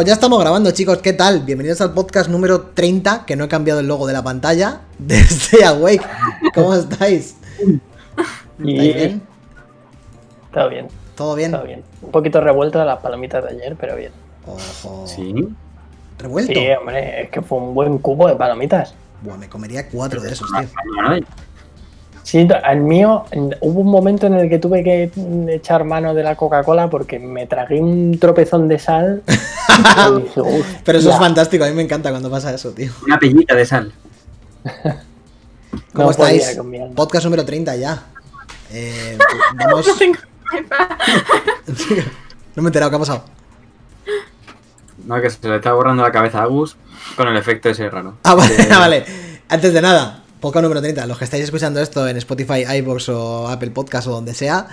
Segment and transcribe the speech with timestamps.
[0.00, 0.96] Pues ya estamos grabando, chicos.
[1.02, 1.40] ¿Qué tal?
[1.40, 5.18] Bienvenidos al podcast número 30, que no he cambiado el logo de la pantalla, de
[5.18, 6.00] Stay Awake.
[6.54, 7.36] ¿Cómo estáis?
[8.58, 9.22] ¿Estáis bien?
[10.54, 11.50] Todo bien, ¿Todo bien?
[11.50, 11.82] todo bien.
[12.00, 14.12] Un poquito revuelto de las palomitas de ayer, pero bien.
[14.46, 15.06] Ojo.
[15.06, 15.34] Sí.
[16.18, 16.54] ¿Revuelto?
[16.54, 18.94] Sí, hombre, es que fue un buen cubo de palomitas.
[19.20, 21.26] Buah, me comería cuatro de esos, tío.
[22.30, 23.24] Sí, el mío,
[23.60, 27.18] hubo un momento en el que tuve que mm, echar mano de la Coca-Cola porque
[27.18, 29.24] me tragué un tropezón de sal.
[29.26, 31.14] y dije, "Uf, Pero eso ya".
[31.14, 32.92] es fantástico, a mí me encanta cuando pasa eso, tío.
[33.04, 33.92] Una pellita de sal.
[35.92, 36.56] ¿Cómo No estáis?
[36.94, 38.00] Podcast número 30 ya.
[38.72, 39.18] Eh,
[39.56, 39.88] vamos...
[39.88, 40.18] No tengo
[42.54, 43.24] no me he enterado, ¿qué ha pasado?
[45.04, 46.76] No, que se le está borrando la cabeza a Agus
[47.16, 48.18] con el efecto ese raro.
[48.22, 49.04] Ah, vale, ah, vale.
[49.48, 51.06] Antes de nada, podcast número 30.
[51.06, 54.68] Los que estáis escuchando esto en Spotify, iVoox o Apple Podcast o donde sea,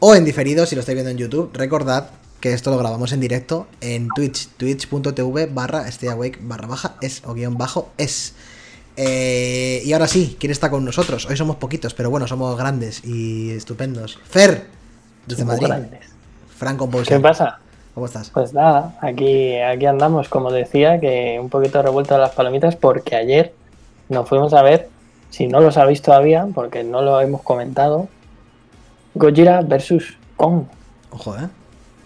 [0.00, 3.20] o en diferido si lo estáis viendo en YouTube, recordad que esto lo grabamos en
[3.20, 8.34] directo en Twitch, twitch.tv barra stayawake barra baja es o guion bajo es.
[8.96, 11.26] Eh, y ahora sí, ¿quién está con nosotros?
[11.26, 14.18] Hoy somos poquitos, pero bueno, somos grandes y estupendos.
[14.28, 14.66] Fer,
[15.26, 15.68] desde Madrid.
[15.68, 16.06] grandes.
[16.56, 17.58] Fran ¿Qué pasa?
[17.94, 18.30] ¿Cómo estás?
[18.30, 23.14] Pues nada, aquí, aquí andamos, como decía, que un poquito revuelto de las palomitas porque
[23.14, 23.54] ayer
[24.08, 24.88] nos fuimos a ver,
[25.32, 28.08] si no lo sabéis todavía, porque no lo hemos comentado,
[29.14, 30.14] Gojira vs.
[30.36, 30.64] Kong,
[31.10, 31.48] Ojo, ¿eh?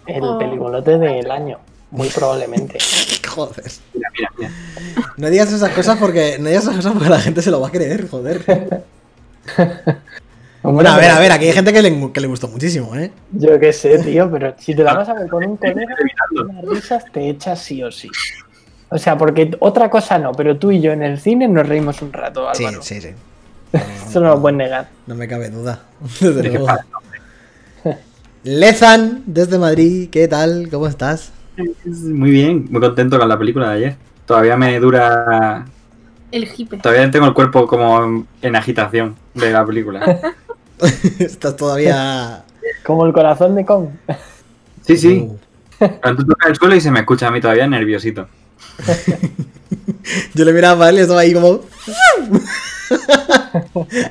[0.07, 0.37] el Oh.
[0.39, 1.59] peliculote del año,
[1.91, 2.79] muy probablemente.
[3.27, 3.63] Joder.
[3.93, 4.51] Mira, mira, mira.
[5.17, 7.67] No digas esas cosas porque no digas esas cosas porque la gente se lo va
[7.67, 8.83] a creer, joder.
[10.63, 13.09] Bueno, a ver, a ver, aquí hay gente que le, que le gustó muchísimo, ¿eh?
[13.31, 15.95] Yo qué sé, tío, pero si te la vas a ver con un colega,
[16.31, 18.09] las risas te echas sí o sí.
[18.89, 22.01] O sea, porque otra cosa no, pero tú y yo en el cine nos reímos
[22.01, 22.81] un rato, Sí, Álvaro.
[22.83, 23.09] sí, sí.
[24.07, 24.87] Eso no lo puedes negar.
[25.07, 25.81] No me cabe duda.
[26.21, 26.59] Desde.
[28.43, 30.69] Lezan, desde Madrid, ¿qué tal?
[30.71, 31.31] ¿Cómo estás?
[31.85, 33.95] Muy bien, muy contento con la película de ayer.
[34.25, 35.65] Todavía me dura.
[36.31, 36.77] el hipe.
[36.77, 40.33] Todavía tengo el cuerpo como en agitación de la película.
[41.19, 42.43] Estás todavía.
[42.85, 43.89] Como el corazón de Kong.
[44.85, 45.27] Sí, sí.
[45.27, 45.37] Uh.
[46.01, 48.27] Cuando tú tocas el suelo y se me escucha a mí todavía nerviosito.
[50.33, 51.61] Yo le miraba para él y estaba ahí como.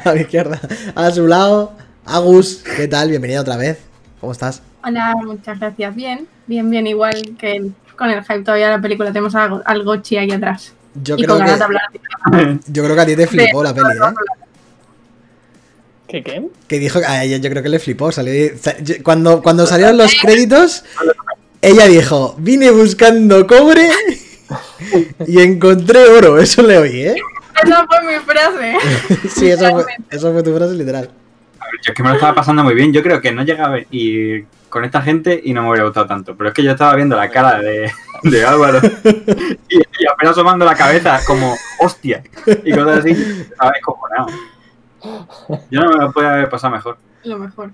[0.05, 0.61] a mi izquierda.
[0.95, 1.73] A su lado,
[2.05, 3.09] Agus, ¿qué tal?
[3.11, 3.79] Bienvenido otra vez.
[4.21, 4.63] ¿Cómo estás?
[4.85, 5.95] Hola, muchas gracias.
[5.95, 6.87] Bien, bien, bien.
[6.87, 10.31] Igual que el- con el hype todavía de la película tenemos algo, al Gochi ahí
[10.31, 10.73] atrás.
[11.03, 12.61] Yo y creo con ganas de que, hablar.
[12.67, 14.15] yo creo que a ti te flipó la peli, ¿eh?
[16.09, 16.47] ¿Qué qué?
[16.69, 18.13] Que dijo a ella, yo creo que le flipó.
[18.13, 20.85] salió- sa- yo- cuando, cuando salieron los créditos,
[21.63, 23.89] ella dijo: Vine buscando cobre
[25.27, 26.39] y encontré oro.
[26.39, 27.17] Eso le oí, ¿eh?
[27.63, 28.77] Esa fue mi frase.
[29.29, 31.11] Sí, eso fue, eso fue tu frase literal.
[31.59, 32.93] A ver, yo es que me lo estaba pasando muy bien.
[32.93, 36.37] Yo creo que no llegaba y con esta gente y no me hubiera gustado tanto.
[36.37, 37.91] Pero es que yo estaba viendo la cara de,
[38.23, 38.81] de Álvaro
[39.69, 42.23] y, y apenas asomando la cabeza como hostia
[42.65, 43.11] y cosas así.
[43.11, 44.27] Estaba descojonado.
[45.71, 46.99] Yo no me lo podía haber pasado mejor.
[47.25, 47.71] Lo mejor.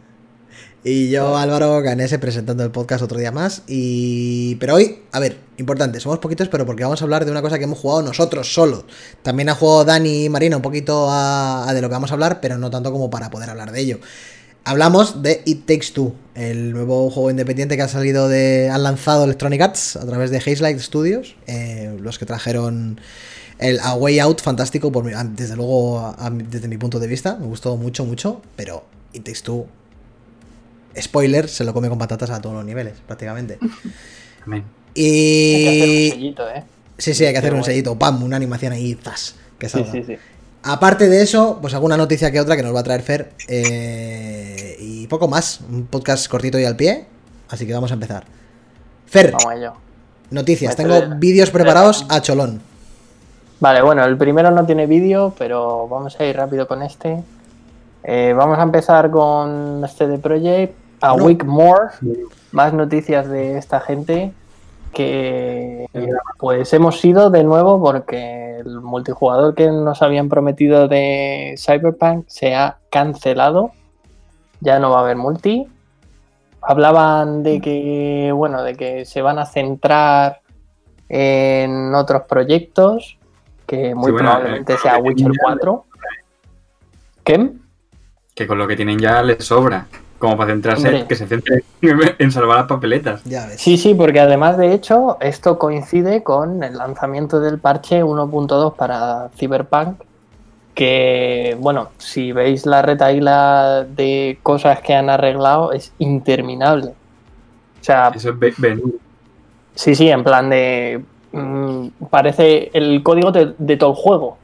[0.85, 3.63] Y yo, Álvaro Ganese, presentando el podcast otro día más.
[3.69, 4.57] Y.
[4.57, 7.57] Pero hoy, a ver, importante, somos poquitos, pero porque vamos a hablar de una cosa
[7.59, 8.85] que hemos jugado nosotros solos.
[9.23, 12.15] También ha jugado Dani y Marina un poquito a, a de lo que vamos a
[12.15, 14.01] hablar, pero no tanto como para poder hablar de ello.
[14.65, 18.69] Hablamos de It Takes Two, el nuevo juego independiente que ha salido de.
[18.69, 23.01] Han lanzado Electronic Arts a través de Hazelight Studios, eh, los que trajeron
[23.61, 27.07] el A Way Out fantástico, por mi- a- desde luego, a- desde mi punto de
[27.07, 27.37] vista.
[27.41, 29.67] Me gustó mucho, mucho, pero It Takes Two
[31.01, 33.59] spoiler, se lo come con patatas a todos los niveles, prácticamente.
[34.47, 34.65] Amén.
[34.95, 36.11] Hay que hacer un Y.
[36.11, 36.65] sellito, ¿eh?
[36.99, 39.73] Sí, sí, hay que hacer Qué un sellito, pam, una animación ahí, zas, que Sí,
[39.79, 39.93] salga.
[39.93, 40.17] sí, sí.
[40.65, 43.33] Aparte de eso, pues alguna noticia que otra que nos va a traer Fer.
[43.49, 45.61] eh, y poco más.
[45.69, 47.07] Un podcast cortito y al pie.
[47.49, 48.25] Así que vamos a empezar.
[49.07, 49.73] Fer, Vamos a ello.
[50.31, 50.77] noticias.
[50.77, 52.61] Tengo vídeos preparados a cholón.
[53.61, 57.23] Vale, bueno, el primero no tiene vídeo, pero vamos a ir rápido con este.
[58.05, 60.75] Eh, vamos a empezar con este de Project.
[61.03, 61.25] A No.
[61.25, 61.91] week more.
[62.53, 64.33] Más noticias de esta gente.
[64.93, 65.87] Que
[66.39, 72.55] pues hemos ido de nuevo porque el multijugador que nos habían prometido de Cyberpunk se
[72.55, 73.73] ha cancelado.
[74.61, 75.67] Ya no va a haber multi.
[76.61, 80.43] Hablaban de que, bueno, de que se van a centrar
[81.09, 83.19] en otros proyectos,
[83.67, 85.85] que muy Sí, bueno, probablemente eh, sea Witcher tienen ya- 4.
[87.25, 87.51] ¿Qué?
[88.35, 89.87] Que con lo que tienen ya les sobra.
[90.23, 91.07] Como para centrarse, Hombre.
[91.09, 91.65] que se centre
[92.21, 93.25] en salvar las papeletas.
[93.25, 93.61] Ya ves.
[93.61, 99.31] Sí, sí, porque además de hecho esto coincide con el lanzamiento del parche 1.2 para
[99.37, 100.01] Cyberpunk,
[100.75, 106.91] que bueno, si veis la retaíla de cosas que han arreglado es interminable.
[107.81, 108.85] O sea, Eso es ve- venir.
[109.75, 111.03] Sí, sí, en plan de.
[111.33, 114.39] mm, parece el código de, de todo el juego.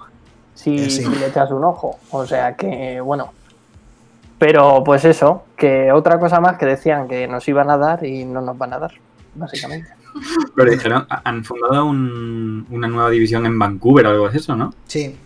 [0.54, 1.04] Si, Eh, sí.
[1.04, 1.98] si le echas un ojo.
[2.10, 3.30] O sea que, bueno.
[4.38, 8.24] Pero pues eso, que otra cosa más que decían que nos iban a dar y
[8.24, 8.92] no nos van a dar,
[9.34, 9.90] básicamente.
[10.54, 14.72] Pero dijeron, han fundado un- una nueva división en Vancouver o algo de eso, ¿no?
[14.86, 15.16] Sí.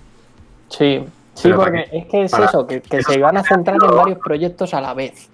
[0.69, 1.05] Sí,
[1.35, 3.95] sí, Pero porque es que es para- eso, que, que se iban a centrar en
[3.97, 5.29] varios proyectos a la vez.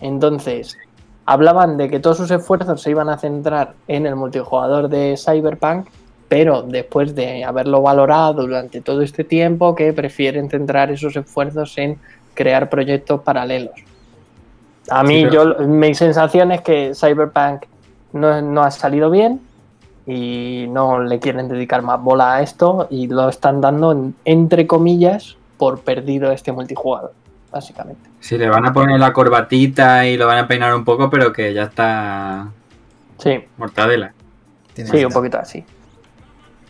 [0.00, 0.78] Entonces,
[1.26, 5.86] hablaban de que todos sus esfuerzos se iban a centrar en el multijugador de Cyberpunk,
[6.28, 11.98] pero después de haberlo valorado durante todo este tiempo, que prefieren centrar esos esfuerzos en
[12.38, 13.74] crear proyectos paralelos.
[14.90, 17.64] A mí, Sí, pero- yo, mi sensación es que Cyberpunk
[18.12, 19.40] no, no ha salido bien
[20.06, 24.66] y no le quieren dedicar más bola a esto y lo están dando, en- entre
[24.68, 27.12] comillas, por perdido este multijugador,
[27.50, 28.08] básicamente.
[28.20, 31.32] Sí, le van a poner la corbatita y lo van a peinar un poco, pero
[31.32, 32.48] que ya está
[33.18, 34.12] Sí, mortadela.
[34.74, 35.64] Tiene sí, un poquito así.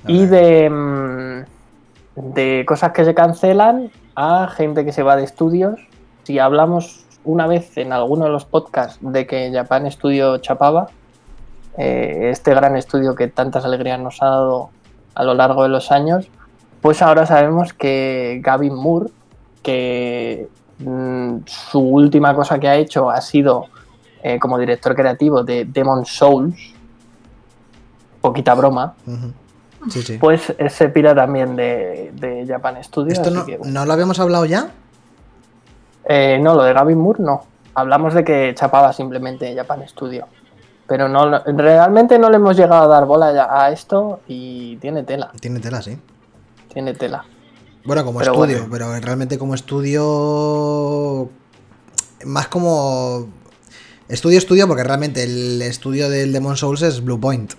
[0.06, 1.44] Y de, mm,
[2.34, 5.78] de cosas que se cancelan a gente que se va de estudios.
[6.24, 10.88] Si hablamos una vez en alguno de los podcasts de que Japan Studio chapaba,
[11.76, 14.70] eh, este gran estudio que tantas alegrías nos ha dado
[15.14, 16.28] a lo largo de los años,
[16.80, 19.10] pues ahora sabemos que Gavin Moore,
[19.62, 20.48] que
[20.80, 23.66] mm, su última cosa que ha hecho ha sido
[24.24, 26.74] eh, como director creativo de Demon Souls,
[28.20, 28.94] poquita broma.
[29.90, 30.18] Sí, sí.
[30.18, 33.12] pues eh, se pira también de, de Japan Studio.
[33.12, 33.72] ¿Esto así no, que, bueno.
[33.72, 34.70] no lo habíamos hablado ya?
[36.04, 37.44] Eh, no, lo de Gavin Moore no.
[37.74, 40.26] Hablamos de que chapaba simplemente Japan Studio.
[40.86, 45.30] Pero no, realmente no le hemos llegado a dar bola a esto y tiene tela,
[45.38, 45.98] Tiene tela, sí.
[46.72, 47.24] tiene tela.
[47.84, 48.86] Bueno, como Pero estudio, bueno.
[48.90, 51.28] pero realmente como estudio.
[52.24, 53.28] Más como.
[54.08, 57.52] Estudio, estudio, porque realmente el estudio del Demon Souls es Blue Point.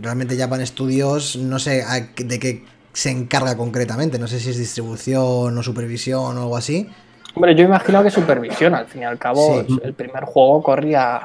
[0.00, 4.18] Realmente Japan Studios, no sé a de qué se encarga concretamente.
[4.18, 6.88] No sé si es distribución o supervisión o algo así.
[7.34, 9.78] Hombre, yo imagino que supervisión, al fin y al cabo, Sí.
[9.84, 11.20] el primer juego corría,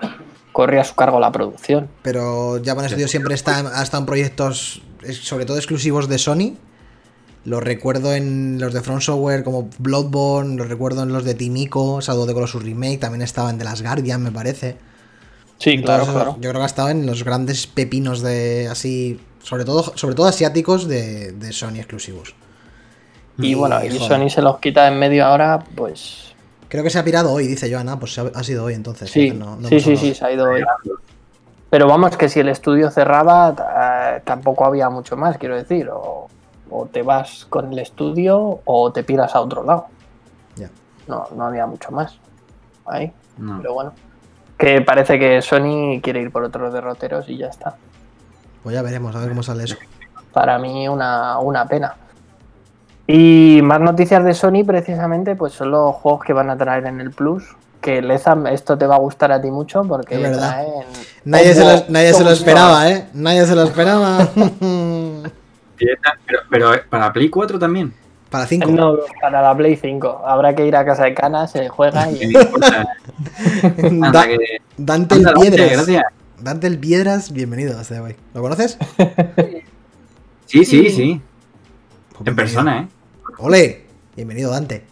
[0.52, 1.90] corría a su cargo la producción.
[2.04, 4.82] Pero Japan Studios siempre está, ha estado en proyectos,
[5.22, 6.58] sobre todo exclusivos de Sony.
[7.44, 12.02] Lo recuerdo en los de Front Software como Bloodborne, lo recuerdo en los de Timiko,
[12.02, 14.78] Shadow de Colossus Remake, también estaba en The Last Guardian, me parece.
[15.58, 16.36] Sí, claro, Entonces, claro.
[16.42, 20.28] Yo creo que ha estado en los grandes pepinos de así, sobre todo, sobre todo
[20.28, 22.36] asiáticos de, de Sony exclusivos.
[23.38, 26.34] Y bueno, y joder, Sony se los quita en medio ahora, pues
[26.70, 29.10] Creo que se ha pirado hoy, dice Joana, pues ha, ha sido hoy entonces.
[29.10, 30.64] sí, entonces no- no sí, sí, sí, se ha ido hoy.
[31.70, 33.54] Pero vamos, que si el estudio cerraba,
[34.18, 35.90] eh, tampoco había mucho más, quiero decir.
[35.90, 36.28] O,
[36.70, 39.88] o te vas con el estudio o te piras a otro lado.
[40.56, 40.70] Ya.
[41.08, 42.18] No, no había mucho más.
[42.86, 43.58] Ahí, No.
[43.62, 43.94] pero bueno.
[44.58, 47.76] Que parece que Sony quiere ir por otros derroteros y ya está.
[48.64, 49.76] Pues ya veremos, a ver cómo sale eso.
[50.32, 51.96] Para mí una, una pena.
[53.08, 57.00] Y más noticias de Sony precisamente, pues son los juegos que van a traer en
[57.02, 57.44] el Plus.
[57.82, 60.50] Que Lezam, esto te va a gustar a ti mucho porque Es verdad.
[60.50, 60.72] traen...
[61.26, 63.08] Nadie, se lo, nadie se lo esperaba, ¿eh?
[63.14, 64.28] Nadie se lo esperaba.
[65.78, 67.94] Pero, pero para Play 4 también.
[68.30, 68.70] Para 5.
[68.72, 70.24] No, para la Play 5.
[70.26, 72.34] Habrá que ir a casa de Cana, se juega y...
[74.78, 75.72] Dante el Piedras.
[75.72, 76.04] gracias.
[76.42, 78.16] Dante el Piedras, bienvenido a este güey.
[78.34, 78.78] ¿Lo conoces?
[80.48, 80.96] Sí, sí, Sí.
[80.96, 81.22] sí.
[82.16, 82.88] Pues En persona, ¿eh?
[83.40, 83.86] ¡Ole!
[84.16, 84.84] Bienvenido, Dante.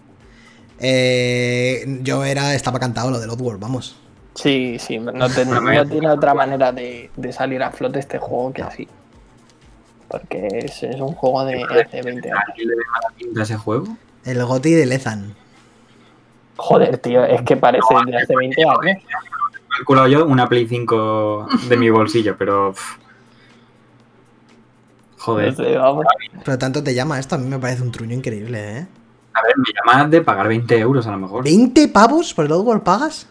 [0.80, 3.96] Eh, yo era, estaba cantado lo del Oddworld, vamos.
[4.34, 8.52] Sí, sí, no, te- no tiene otra manera de, de salir a flote este juego
[8.52, 8.88] que así.
[10.14, 12.44] Porque es, es un juego de hace 20 años.
[12.48, 13.98] ¿A quién le ve mala pinta ese juego?
[14.24, 15.34] El Goti de Lezan.
[16.56, 18.80] Joder, tío, es que parece de hace 20 años.
[18.86, 22.74] He calculado yo una Play 5 de mi bolsillo, pero.
[22.74, 22.98] pff.
[25.18, 25.48] Joder.
[25.48, 26.06] Entonces, vamos.
[26.46, 28.88] Pero tanto te llama esto, a mí me parece un truño increíble, ¿eh?
[29.34, 31.44] A ver, me llamas de pagar 20 euros a lo mejor.
[31.44, 33.26] ¿20 pavos por el Oddworld pagas?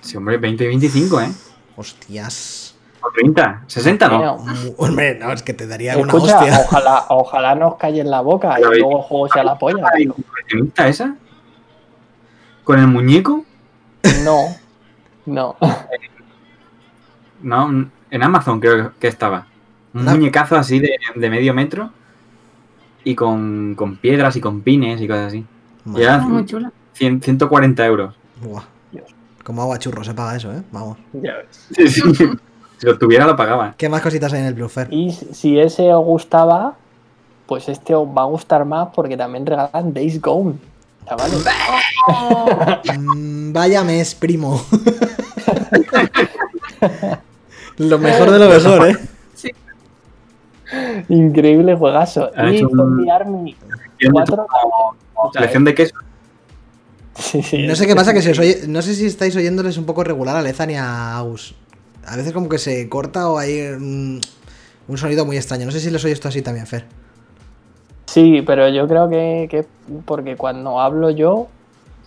[0.00, 1.28] Sí, hombre, 20 y 25, ¿eh?
[1.76, 2.69] Hostias.
[3.02, 3.64] O 30.
[3.66, 4.34] 60 no.
[4.76, 6.58] Hombre, no, es que te daría una Escucha, hostia.
[6.60, 9.84] ojalá, ojalá nos calle en la boca y luego el juego sea la polla.
[9.94, 10.14] ¿Ay, tío.
[10.28, 11.14] coleccionista esa?
[12.64, 13.44] ¿Con el muñeco?
[14.24, 14.38] No,
[15.26, 15.56] no.
[17.42, 19.46] No, en Amazon creo que estaba.
[19.94, 20.10] Un No.
[20.12, 21.90] muñecazo así de, de medio metro
[23.02, 25.44] y con, con piedras y con pines y cosas así.
[25.96, 26.70] Y era muy chula.
[26.92, 28.14] 100 140 euros.
[28.42, 28.62] Buah.
[29.42, 30.62] Como agua churro se paga eso, ¿eh?
[30.70, 30.98] Vamos.
[31.14, 31.68] Ya ves.
[31.74, 32.02] Sí, sí.
[32.80, 33.74] Si lo tuviera lo pagaba.
[33.76, 34.88] ¿Qué más cositas hay en el Blue Fair?
[34.90, 36.74] Y si ese os gustaba,
[37.46, 40.54] pues este os va a gustar más porque también regalan Days Gone.
[41.06, 41.44] Chavales.
[42.98, 44.60] Mm, vaya mes, primo.
[47.78, 48.96] Lo mejor de lo mejor, ¿eh?
[51.08, 52.30] Increíble juegazo.
[52.36, 53.56] Ha y hecho un- Zombie Army
[53.98, 55.94] Tiene 4 como selección de queso.
[57.16, 59.76] Sí, sí, No sé qué pasa, que se os oye, no sé si estáis oyéndoles
[59.78, 61.54] un poco regular a Lezan y a Agus.
[62.10, 64.20] A veces como que se corta o hay un,
[64.88, 65.64] un sonido muy extraño.
[65.66, 66.86] No sé si les oye esto así también, Fer.
[68.06, 69.64] Sí, pero yo creo que, que
[70.04, 71.46] porque cuando hablo yo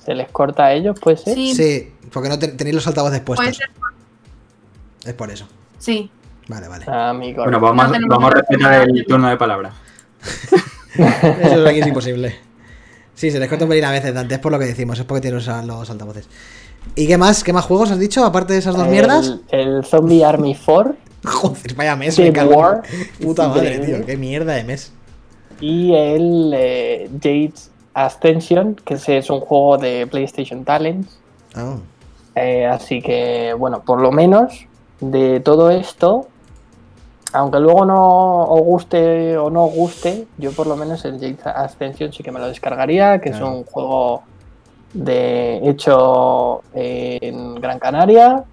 [0.04, 1.36] se les corta a ellos, pues ser.
[1.36, 3.58] Sí, Sí, porque no te- tenéis los altavoces puede puestos.
[3.58, 3.70] ser.
[5.10, 5.48] Es por eso.
[5.80, 6.12] Sí.
[6.50, 6.84] Vale, vale.
[6.90, 9.72] Ah, Bueno, vamos, No tenemos vamos a respetar el turno de palabra.
[11.42, 12.36] Eso aquí es imposible.
[13.16, 15.06] Sí, se les corta un pelín a veces, Dante, es por lo que decimos, es
[15.06, 16.28] porque tiene los, los altavoces.
[16.96, 17.44] ¿Y qué más?
[17.44, 18.26] ¿Qué más juegos has dicho?
[18.26, 19.40] Aparte de esas dos mierdas.
[19.50, 22.84] El, Zombie Army 4 Joder, vaya mes, me War.
[23.22, 24.92] Puta madre, tío, qué mierda de mes.
[25.62, 31.18] y el eh, Jade's Ascension, que ese es un juego de PlayStation Talents.
[32.36, 34.66] Eh, así que, bueno, por lo menos
[35.00, 36.28] de todo esto,
[37.34, 41.46] aunque luego no os guste o no os guste, yo por lo menos el Jade's
[41.46, 43.46] Ascension sí que me lo descargaría, que Claro.
[43.48, 44.24] es un juego
[44.94, 48.44] de hecho en Gran Canaria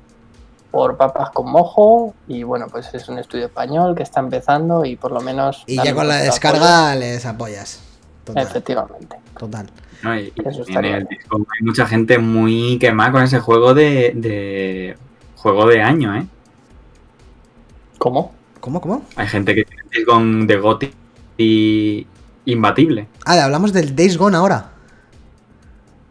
[0.71, 4.97] por papas con mojo y bueno pues es un estudio español que está empezando y
[4.97, 7.77] por lo menos Y ya con la descarga les apoyas.
[7.77, 8.25] apoyo.
[8.25, 9.67] Total, efectivamente total.
[10.03, 10.17] ¿no?
[10.19, 11.19] Y, y Eso en estaría el bien.
[11.19, 14.97] Discord hay mucha gente muy quemada con ese juego de, de
[15.37, 16.27] juego de año, ¿eh?
[17.99, 18.33] ¿cómo?
[18.61, 19.05] ¿Cómo, cómo?
[19.17, 20.91] Hay gente que tiene el Discord de Goti
[21.39, 22.07] y
[22.45, 23.09] imbatible.
[23.25, 24.71] Ah, le hablamos del Days Gone ahora.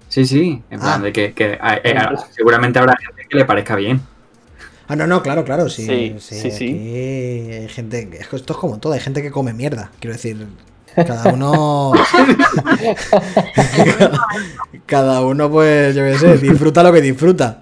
[0.07, 1.03] Sí, sí, en plan Ah.
[1.03, 1.95] de que, que, eh, eh,
[2.31, 4.01] seguramente habrá gente que le parezca bien.
[4.87, 5.85] Ah, no, no, claro, claro, sí.
[5.85, 6.65] Sí, sí, sí, sí.
[6.65, 8.09] hay gente.
[8.19, 9.91] Esto es como todo, hay gente que come mierda.
[9.99, 10.47] Quiero decir,
[10.95, 11.91] cada uno.
[14.87, 17.61] cada uno, pues, yo qué sé, disfruta lo que disfruta.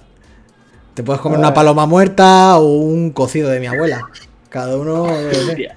[0.94, 4.08] Te puedes comer una paloma muerta o un cocido de mi abuela.
[4.50, 5.04] Cada uno.
[5.04, 5.76] Hostia.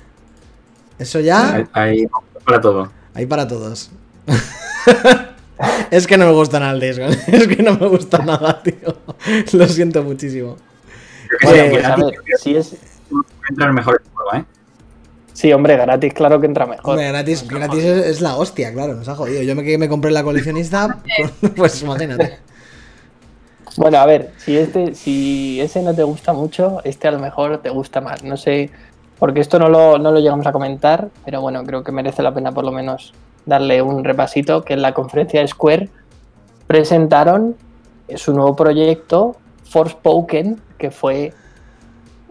[0.98, 2.06] Eso ya, Hay, hay
[2.44, 2.92] para todo.
[3.14, 3.90] hay para todos.
[5.90, 7.18] es que no me gusta nada el Gone.
[7.26, 8.96] Es que no me gusta nada, tío.
[9.52, 10.56] Lo siento muchísimo.
[11.42, 12.76] Pues a ver, si es...
[13.48, 14.02] entra el mejor
[14.34, 14.44] ¿eh?
[15.32, 16.90] Sí, hombre, gratis, claro que entra mejor.
[16.90, 19.42] Hombre, gratis, gratis es, es la hostia, claro, nos ha jodido.
[19.42, 20.98] Yo me, que me compré la coleccionista,
[21.56, 22.40] pues imagínate.
[23.76, 27.58] Bueno, a ver, si este, si ese no te gusta mucho, este a lo mejor
[27.58, 28.22] te gusta más.
[28.24, 28.70] No sé,
[29.18, 32.34] porque esto no lo, no lo llegamos a comentar, pero bueno, creo que merece la
[32.34, 33.12] pena por lo menos
[33.46, 35.88] darle un repasito, que en la conferencia de Square
[36.66, 37.56] presentaron
[38.16, 41.32] su nuevo proyecto, Forspoken, que fue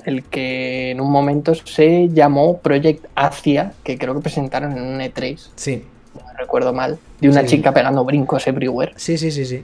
[0.06, 5.00] el que en un momento se llamó Project Asia, que creo que presentaron en un
[5.02, 5.84] E3, Sí,
[6.16, 7.48] no me recuerdo mal, de una Sí.
[7.48, 9.64] chica pegando brincos everywhere sí, sí, sí, sí.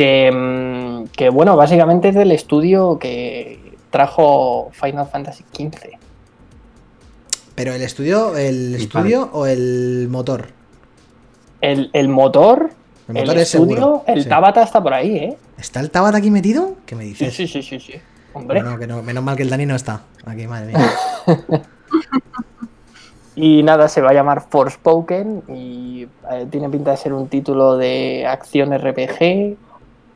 [0.00, 5.98] Que, mm, que, bueno, básicamente es del estudio que trajo Final Fantasy XV.
[7.54, 10.46] Pero el estudio, el Y estudio o el motor.
[11.60, 12.70] El, el motor,
[13.10, 14.04] El el, motor es estudio, seguro.
[14.06, 14.28] el sí.
[14.30, 15.36] Tabata está por ahí, ¿eh?
[15.58, 16.76] ¿Está el Tabata aquí metido?
[16.86, 17.34] ¿Qué me Sí, dices?
[17.34, 17.92] sí, sí, sí, sí.
[18.32, 18.62] Hombre.
[18.62, 20.00] Bueno, que no, menos mal que el Dani no está.
[20.24, 20.90] Aquí, madre mía.
[23.36, 27.76] Y nada, se va a llamar Forspoken y eh, tiene pinta de ser un título
[27.76, 29.56] de acción RPG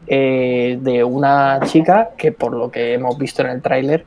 [0.06, 4.04] eh, de una chica que por lo que hemos visto en el tráiler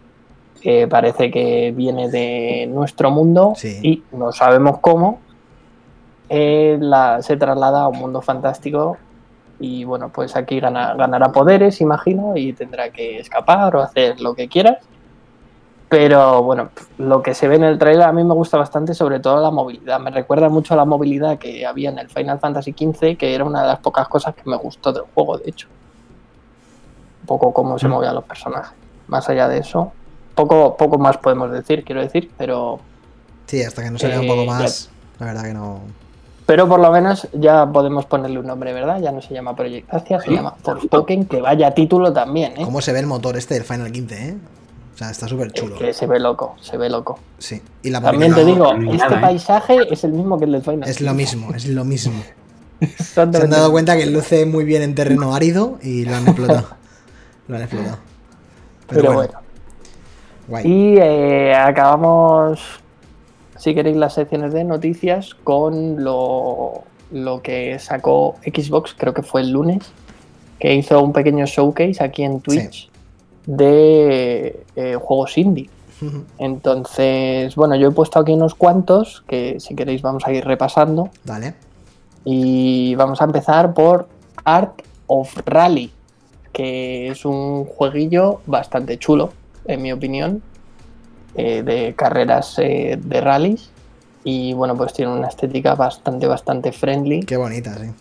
[0.63, 3.79] eh, parece que viene de nuestro mundo Sí.
[3.83, 5.19] y no sabemos cómo
[6.29, 8.97] eh, la- se traslada a un mundo fantástico
[9.59, 14.35] y bueno, pues aquí gana- ganará poderes, imagino, y tendrá que escapar o hacer lo
[14.35, 14.77] que quiera.
[15.89, 19.19] Pero bueno, lo que se ve en el trailer a mí me gusta bastante, sobre
[19.21, 19.99] todo la movilidad.
[20.01, 23.45] Me recuerda mucho a la movilidad que había en el Final Fantasy XV, que era
[23.45, 25.69] una de las pocas cosas que me gustó del juego, de hecho.
[27.27, 28.71] Poco cómo se movían los personajes.
[29.07, 29.91] Más allá de eso,
[30.33, 32.79] poco, poco más podemos decir, quiero decir, pero,
[33.45, 34.89] Sí, hasta que no se vea un poco Eh, más.
[35.19, 35.79] La verdad que no.
[36.45, 38.99] pero por lo menos ya podemos ponerle un nombre, ¿verdad?
[39.01, 42.63] Ya no se llama Project Asia, se llama Forspoken, que vaya título también, ¿eh?
[42.65, 44.37] ¿Cómo se ve el motor este del Final 15, eh?
[44.93, 45.77] O sea, está súper chulo.
[45.77, 47.19] Que se ve loco, se ve loco.
[47.37, 47.61] Sí.
[47.83, 49.21] Y la También te digo, este nada, ¿eh?
[49.21, 50.89] paisaje es el mismo que el del Final.
[50.89, 52.21] Es lo mismo, es lo mismo.
[52.99, 56.67] Se han dado cuenta que luce muy bien en terreno árido y lo han explotado.
[57.47, 57.97] lo han explotado.
[58.87, 59.47] Pero, Pero bueno, bueno.
[60.47, 60.65] guay.
[60.65, 62.61] Y eh, acabamos,
[63.57, 69.41] si queréis, las secciones de noticias con lo, lo que sacó Xbox, creo que fue
[69.41, 69.83] el lunes,
[70.59, 72.89] que hizo un pequeño showcase aquí en Twitch
[73.45, 75.69] de eh, juegos indie.
[76.37, 81.09] Entonces, bueno, yo he puesto aquí unos cuantos que si queréis vamos a ir repasando.
[81.23, 81.55] Dale.
[82.23, 84.07] Y vamos a empezar por
[84.43, 85.91] Art of Rally,
[86.57, 89.31] que es un jueguillo bastante chulo.
[89.65, 90.41] en mi opinión,
[91.35, 93.69] eh, de carreras eh, de rallies.
[94.23, 97.19] Y bueno, pues tiene una estética bastante, bastante friendly.
[97.21, 97.91] Qué bonita, sí.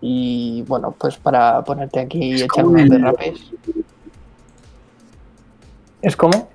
[0.00, 3.40] Y bueno, pues para ponerte aquí y echar unos el- derrapes.
[6.00, 6.48] ¿Es como?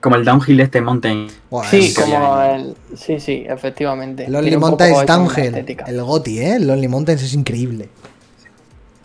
[0.00, 1.26] Como el downhill este mountain.
[1.70, 2.74] Sí, como el.
[2.96, 4.28] Sí, sí, efectivamente.
[4.28, 5.54] Lonely Mountains Downhill.
[5.86, 6.54] El GOTI, ¿eh?
[6.56, 7.88] El Lonely Mountains es increíble.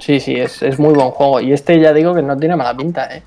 [0.06, 1.40] Sí, sí, es, es muy buen juego.
[1.40, 3.24] Y este ya digo que no tiene mala pinta, ¿eh?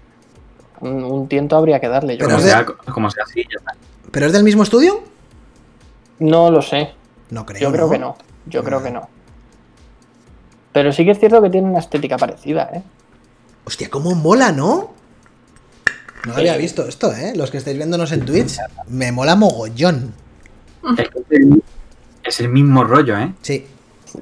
[0.80, 2.16] Un, un tiento habría que darle.
[2.16, 2.46] Yo Pero creo.
[2.46, 3.72] de- sea, como sea así, ya está.
[4.12, 5.00] ¿Pero es del mismo estudio?
[6.20, 6.92] No lo sé.
[7.30, 7.60] No creo.
[7.60, 8.16] Yo creo que no.
[8.46, 9.08] Yo creo que no.
[10.72, 12.82] Pero sí que es cierto que tiene una estética parecida, ¿eh?
[13.64, 14.92] Hostia, cómo mola, ¿no?
[16.26, 16.40] No Sí.
[16.40, 17.32] había visto esto, ¿eh?
[17.34, 20.14] Los que estáis viéndonos en Twitch, me mola mogollón.
[22.22, 23.32] Es el mismo rollo, ¿eh?
[23.42, 23.66] Sí.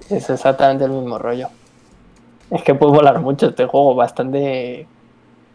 [0.09, 1.49] Es exactamente el mismo rollo.
[2.51, 4.87] Es que puede volar mucho este juego, bastante.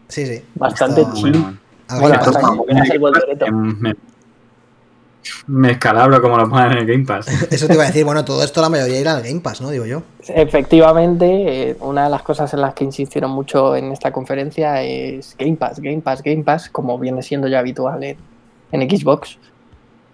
[0.08, 0.42] Sí, sí.
[0.54, 1.58] Bastante chill.
[3.00, 3.46] Voltereto.
[3.50, 3.94] me,
[5.46, 7.26] me escalabro como lo ponen en el Game Pass.
[7.50, 9.70] Eso te iba a decir, bueno, todo esto la mayoría irá al Game Pass, ¿no?
[9.70, 10.02] Digo yo.
[10.28, 15.36] Efectivamente, eh, una de las cosas en las que insistieron mucho en esta conferencia es
[15.38, 18.16] Game Pass, Game Pass, Game Pass, como viene siendo ya habitual en,
[18.72, 19.38] en Xbox.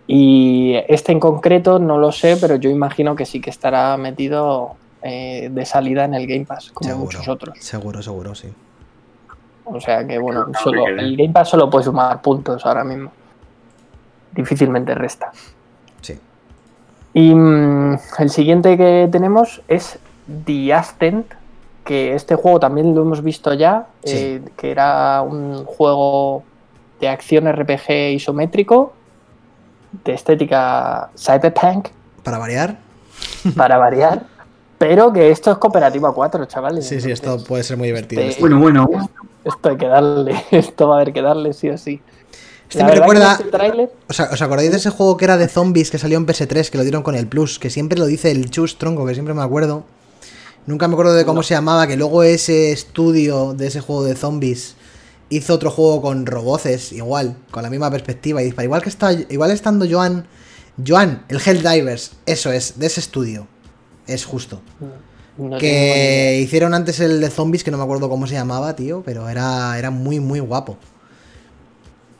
[0.07, 4.77] Y este en concreto no lo sé, pero yo imagino que sí que estará metido
[5.09, 7.05] eh, de salida en el Game Pass, como Seguro.
[7.07, 7.59] muchos otros.
[7.61, 8.49] Seguro, seguro, sí.
[9.65, 13.11] O sea que bueno, solo, el Game Pass solo puede sumar puntos ahora mismo.
[14.33, 15.33] Difícilmente resta.
[16.01, 16.19] Sí.
[17.15, 19.99] Y mm, el siguiente que tenemos es
[20.47, 21.27] The Ascent,
[21.85, 24.17] que este juego también lo hemos visto ya, Sí.
[24.17, 26.45] eh, que era un juego
[27.01, 28.93] de acción RPG isométrico,
[30.05, 31.89] de estética cyberpunk,
[32.23, 32.77] Para variar.
[33.57, 34.23] para variar,
[34.79, 36.87] pero que esto es cooperativo a cuatro, chavales.
[36.87, 38.23] Sí, sí, esto puede ser muy divertido.
[38.23, 38.89] este- Bueno, bueno,
[39.45, 42.01] Esto hay que darle, esto va a haber que darle sí o sí.
[42.69, 43.33] Este me que recuerda.
[43.33, 46.19] este tráiler- O sea, ¿Os acordáis de ese juego que era de zombies que salió
[46.19, 47.59] en PS3, que lo dieron con el Plus?
[47.59, 49.85] Que siempre lo dice el Chus Tronco, que siempre me acuerdo.
[50.67, 54.15] Nunca me acuerdo de cómo se llamaba, que luego ese estudio de ese juego de
[54.17, 54.75] zombies
[55.31, 58.65] hizo otro juego con roboces, igual, con la misma perspectiva y dispara.
[58.65, 60.27] Igual que está, igual estando Joan.
[60.87, 63.47] Joan, el Helldivers, eso es, de ese estudio.
[64.09, 64.61] Es justo.
[65.37, 69.03] no que hicieron antes el de zombies, que no me acuerdo cómo se llamaba, tío,
[69.05, 70.77] pero era, era muy, muy guapo.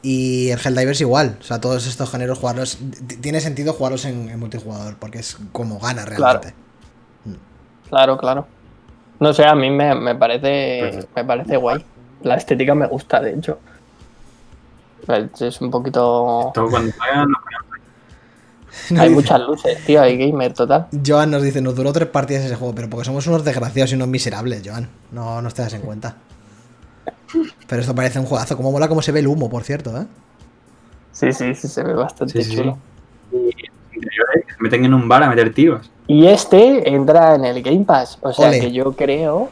[0.03, 2.79] Y el Helldivers igual, o sea, todos estos géneros jugarlos,
[3.21, 6.55] tiene sentido jugarlos en, en multijugador, porque es como gana realmente.
[7.89, 8.47] Claro, claro.
[9.19, 11.85] No sé, a mí me, me parece me parece guay.
[12.23, 13.59] La estética me gusta, de hecho.
[15.09, 16.53] Es es un poquito...
[16.55, 17.27] todo cuando salga
[18.91, 20.87] nos Hay muchas luces, tío, hay gamer total.
[21.07, 23.95] Joan nos dice, nos duró tres partidas ese juego, pero porque somos unos desgraciados y
[23.95, 24.89] unos miserables, Joan.
[25.13, 26.17] No, no te das en cuenta.
[27.67, 30.07] Pero esto parece un juegazo, como mola cómo se ve el humo, por cierto, ¿eh?
[31.13, 32.79] Sí, sí, sí, se ve bastante Sí, sí, chulo.
[33.31, 35.91] que se meten en un bar a meter tiros.
[36.07, 38.61] Y este entra en el Game Pass, o sea Ole.
[38.61, 39.51] que yo creo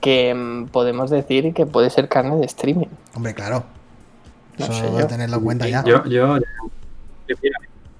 [0.00, 2.86] que mm, podemos decir que puede ser carne de streaming.
[3.14, 3.64] Hombre, claro.
[4.58, 5.06] No Eso sé yo.
[5.06, 5.82] tenerlo en cuenta ya.
[5.84, 7.36] Yo, yo, yo.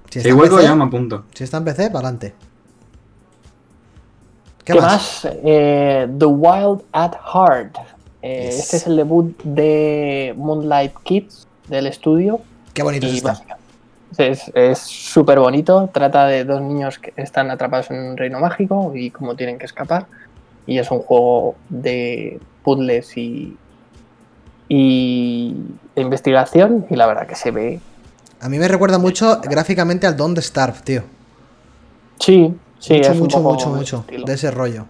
[0.09, 1.25] Si está, en hueco PC, ya me apunto.
[1.33, 2.33] si está en PC, para adelante.
[4.63, 5.27] ¿Qué, más?
[5.43, 7.77] Eh, The Wild at Heart.
[8.21, 8.59] Eh, Yes.
[8.59, 12.41] Este es el debut de Moonlight Kids del estudio.
[12.73, 13.27] Qué bonito es Y este.
[13.29, 13.59] básicamente
[14.17, 15.89] es es súper bonito.
[15.93, 19.65] Trata de dos niños que están atrapados en un reino mágico y cómo tienen que
[19.65, 20.05] escapar.
[20.65, 23.55] Y es un juego de puzzles y,
[24.67, 25.55] y
[25.95, 26.85] de investigación.
[26.89, 27.79] Y la verdad que se ve.
[28.41, 31.03] A mí me recuerda mucho gráficamente al Don't Starve, tío.
[32.19, 33.97] Sí, sí, mucho, es un mucho, poco mucho, mucho.
[34.01, 34.25] estilo.
[34.25, 34.85] De ese rollo.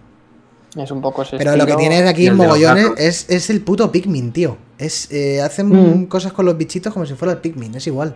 [0.76, 3.60] Es un poco ese Pero lo que tiene de aquí en mogollones es, es el
[3.62, 4.56] puto Pikmin, tío.
[4.78, 6.06] Es, eh, hacen Mm.
[6.06, 8.14] cosas con los bichitos como si fuera el Pikmin, es igual.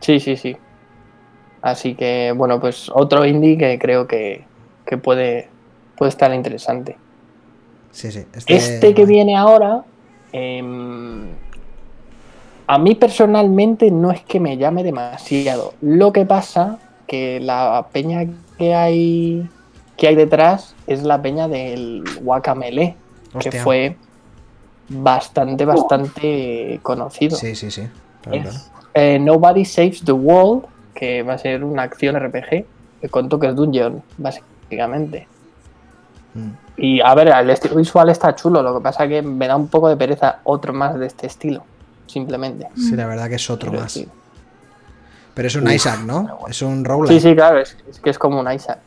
[0.00, 0.56] Sí, sí, sí.
[1.62, 4.44] Así que, bueno, pues otro indie que creo que,
[4.86, 5.48] que puede,
[5.96, 6.96] puede estar interesante.
[7.90, 8.24] Sí, sí.
[8.34, 9.84] Este, Este que viene ahora,
[10.32, 11.26] em,
[12.72, 15.74] a mí personalmente no es que me llame demasiado.
[15.82, 19.46] Lo que pasa que la peña que hay
[19.98, 22.96] que hay detrás es la peña del Guacamele,
[23.40, 23.96] que fue
[24.88, 27.36] bastante, bastante conocido.
[27.36, 27.82] Sí, sí, sí.
[28.22, 28.58] Claro, Es, claro.
[28.94, 32.64] eh, Nobody Saves the World, que va a ser una acción RPG
[33.10, 35.28] con toques dungeon, básicamente.
[36.32, 36.48] Mm.
[36.78, 39.68] Y a ver, el estilo visual está chulo, lo que pasa que me da un
[39.68, 41.64] poco de pereza otro más de este estilo,
[42.06, 42.68] simplemente.
[42.76, 43.98] Sí, la verdad que es otro más.
[45.34, 46.22] Pero es un Uf, Isaac, ¿no?
[46.22, 46.38] bueno.
[46.48, 47.20] Es un roguelike.
[47.20, 48.80] Sí, sí, claro, es, es que es como un Isaac.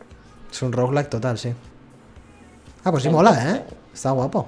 [0.52, 1.54] Es un roguelike total, sí.
[2.84, 3.64] Ah, pues sí mola, ¿eh?
[3.94, 4.48] Está guapo.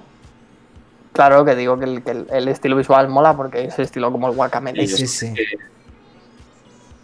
[1.13, 4.35] Claro que digo que el, que el- estilo visual mola porque es estilo como el
[4.35, 4.87] Guacamele.
[4.87, 5.33] Sí, sí.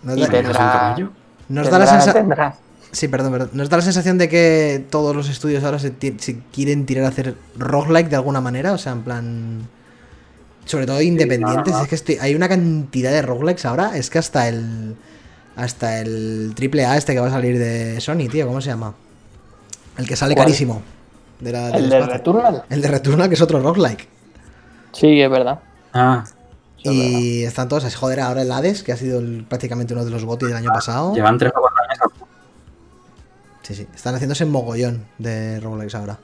[0.04, 0.96] Nos Y da, tendrá-
[1.50, 2.56] nos da la Tendrá- sensa- tendrá.
[2.92, 3.50] Sí, perdón, perdón.
[3.54, 5.94] Nos da la sensación de que todos los estudios ahora se
[6.52, 9.68] quieren tirar a hacer roguelike de alguna manera, o sea, en plan...
[10.66, 14.48] Sobre todo independientes, es que estoy- hay una cantidad de roguelikes ahora, es que hasta
[14.48, 14.96] el...
[15.56, 18.96] Hasta el triple A este que va a salir de Sony, tío, ¿cómo se llama?
[20.00, 20.46] El que sale ¿Cuál?
[20.48, 20.82] carísimo.
[21.40, 22.14] De la, ¿El de espacio.
[22.18, 22.64] Returnal?
[22.72, 24.08] El de Returnal, que es otro roguelike.
[24.94, 25.60] Sí, es verdad.
[25.94, 26.24] Ah,
[26.84, 26.92] verdad.
[27.00, 30.10] Y están todos así, joder, ahora el Hades, que ha sido el- prácticamente uno de
[30.10, 31.14] los GOTY del año pasado.
[31.14, 32.28] llevan tres o cuatro años.
[33.62, 36.18] Sí, sí, están haciéndose mogollón de roguelikes ahora.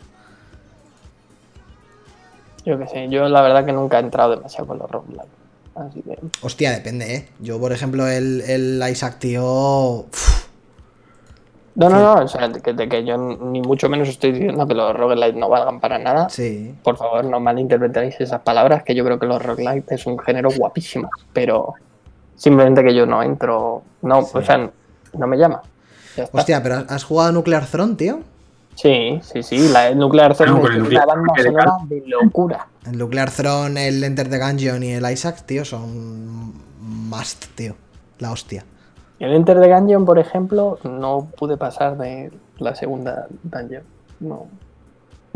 [2.70, 5.28] Yo que sé, yo la verdad que nunca he entrado demasiado con los roguelike.
[5.76, 6.20] Así que.
[6.42, 7.30] Hostia, depende, ¿eh?
[7.40, 9.44] Yo, por ejemplo, el, el Isaac, tío...
[9.44, 10.46] uf,
[11.76, 14.74] No, no, no, o sea, que, de que yo ni mucho menos estoy diciendo que
[14.76, 16.30] los roguelite no valgan para nada.
[16.30, 16.76] sí.
[16.84, 20.50] Por favor, no malinterpretéis esas palabras, que yo creo que los roguelite es un género
[20.56, 21.74] guapísimo, pero
[22.36, 24.32] simplemente que yo no entro, no, Sí.
[24.34, 24.70] o sea,
[25.18, 25.62] no me llama.
[26.34, 28.20] Hostia, pero ¿has jugado Nuclear Throne, tío?
[28.82, 32.68] Sí, sí, sí, la Nuclear Throne el es una banda sonora de locura.
[32.90, 37.76] El Nuclear Throne, el Enter the Gungeon y el Isaac, tío, son must, tío.
[38.20, 38.64] La hostia.
[39.20, 43.84] El Enter the Gungeon, por ejemplo, no pude pasar de la segunda dungeon.
[44.22, 44.48] No.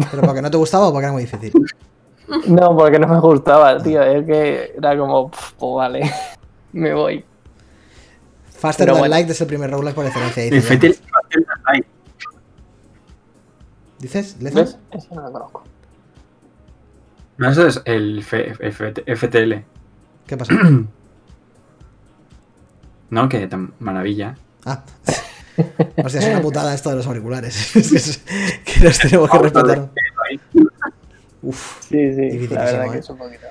[0.09, 1.51] ¿Pero porque no te gustaba o porque era muy difícil?
[2.47, 4.01] No, porque no me gustaba, tío.
[4.01, 6.09] Es que era como, "Pf, pues vale,
[6.71, 7.23] me voy.
[8.49, 9.15] Faster Pero Than bueno.
[9.15, 10.43] Light es el primer roguelike por excelencia.
[10.45, 10.95] El Fetel
[11.65, 11.85] Jan.
[14.03, 14.35] ¿Dices?
[14.41, 14.65] ¿Lezan?
[14.65, 14.77] ¿Ves?
[14.91, 15.63] Ese no lo conozco.
[17.37, 19.53] No, eso es el F- F- FTL.
[20.27, 20.53] ¿Qué pasa?
[23.09, 24.35] No, que tan maravilla.
[24.65, 24.83] Ah.
[26.03, 27.75] Hostia, es una putada esto de los auriculares.
[27.75, 28.23] Es
[28.65, 29.89] que, nos tenemos que respetar.
[31.43, 31.81] Uf.
[31.87, 32.91] Sí, sí, la verdad ¿eh?
[32.93, 33.45] que es un poquito.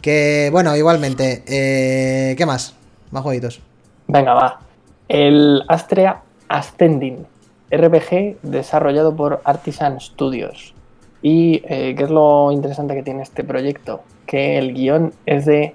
[0.00, 1.42] Que, bueno, igualmente.
[1.48, 2.76] eh, ¿Qué más?
[3.10, 3.60] Más jueguitos.
[4.06, 4.60] Venga, va.
[5.08, 7.26] El Astrea Ascending,
[7.72, 10.74] RPG desarrollado por Artisan Studios.
[11.22, 14.02] Y eh, ¿qué es lo interesante que tiene este proyecto?
[14.26, 15.74] Que el guion es de,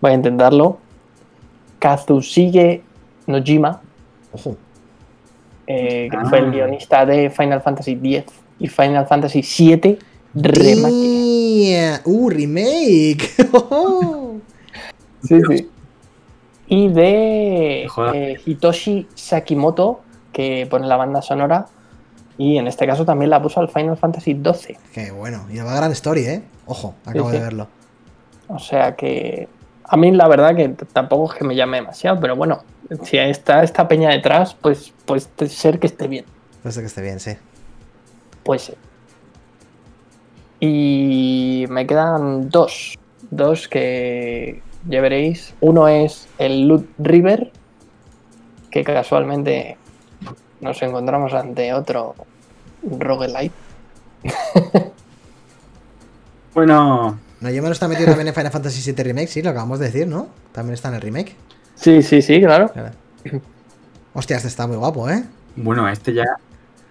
[0.00, 0.78] voy a intentarlo,
[1.78, 2.82] Kazushige
[3.26, 3.80] Nojima,
[4.32, 4.56] Ojo.
[5.66, 6.26] eh, que Ah.
[6.28, 8.24] fue el guionista de Final Fantasy X
[8.58, 9.98] y Final Fantasy VII
[10.34, 12.00] Remake.
[12.04, 13.30] Uh, remake.
[15.22, 15.68] Sí, sí.
[16.68, 20.00] Y de eh, Hitoshi Sakimoto,
[20.40, 21.66] que pone la banda sonora.
[22.38, 24.78] Y en este caso también la puso al Final Fantasy XII.
[24.94, 25.44] Qué bueno.
[25.50, 26.42] Y va gran story, ¿eh?
[26.66, 27.68] Ojo, acabo Sí, de verlo.
[28.48, 29.48] O sea que
[29.84, 32.62] a mí la verdad que tampoco es que me llame demasiado, pero bueno,
[33.02, 36.24] si está esta peña detrás, pues puede ser que esté bien.
[36.62, 37.32] Pues que esté bien, sí.
[38.42, 38.74] Pues sí.
[40.60, 42.96] Y me quedan dos.
[43.30, 45.54] Dos que ya veréis.
[45.60, 47.52] Uno es el Loot River,
[48.70, 49.76] que casualmente
[50.60, 52.14] nos encontramos ante otro
[52.82, 53.54] roguelite.
[56.54, 59.50] Bueno, No, yo me lo está metiendo también en Final Fantasy VII Remake, sí, lo
[59.50, 60.28] acabamos de decir, ¿no?
[60.52, 61.36] También está en el remake.
[61.76, 62.70] Sí, sí, sí, claro.
[62.72, 62.90] Claro.
[64.14, 65.24] Hostia, este está muy guapo, ¿eh?
[65.56, 66.24] bueno, este ya.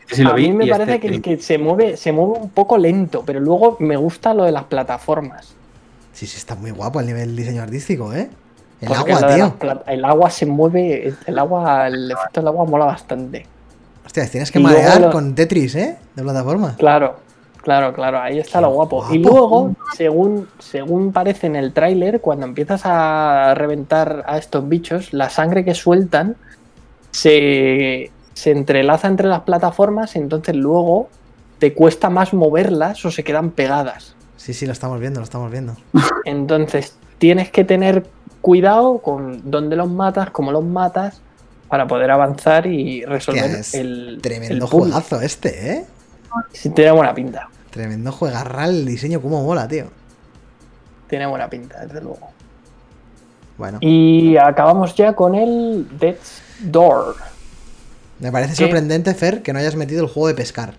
[0.03, 0.49] Este sí lo a vi.
[0.49, 3.77] mí me parece este- que, que se mueve, se mueve un poco lento, pero luego
[3.79, 5.53] me gusta lo de las plataformas.
[6.13, 8.29] Sí, sí, está muy guapo el nivel diseño artístico, ¿eh?
[8.82, 9.55] El Porque agua, tío.
[9.88, 13.45] el agua se mueve, el agua, el efecto del agua mola bastante.
[14.09, 15.95] Hostia, tienes que Y marear lo- con Tetris, ¿eh?
[16.15, 16.75] De plataforma.
[16.79, 17.17] Claro,
[17.61, 19.05] claro, claro, ahí está lo guapo.
[19.11, 19.37] Y guapo.
[19.37, 25.29] luego, según, según parece en el tráiler, cuando empiezas a reventar a estos bichos, la
[25.29, 26.35] sangre que sueltan
[27.11, 31.09] se, se entrelaza entre las plataformas, entonces luego
[31.59, 34.15] te cuesta más moverlas o se quedan pegadas.
[34.37, 35.75] Sí, sí, lo estamos viendo, lo estamos viendo.
[36.25, 38.07] Entonces tienes que tener
[38.41, 41.21] cuidado con dónde los matas, cómo los matas,
[41.69, 45.86] para poder avanzar y resolver Hostia, es el Tremendo el juegazo este, ¿eh?
[46.51, 47.47] Sí, tiene buena pinta.
[47.69, 49.86] Tremendo juegarra el diseño, cómo mola, tío.
[51.08, 52.32] Tiene buena pinta, desde luego.
[53.58, 57.15] Bueno, Y acabamos ya con el Death's Door.
[58.19, 60.75] me parece sorprendente, Fer, que no hayas metido el juego de pescar,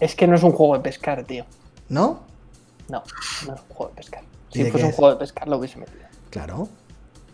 [0.00, 1.46] Es que no es un juego de pescar, tío.
[1.88, 2.20] ¿no?
[2.88, 3.02] No,
[3.46, 4.22] no es un juego de pescar.
[4.52, 6.04] ¿Y Si fuese un juego de pescar lo hubiese metido.
[6.30, 6.68] Claro.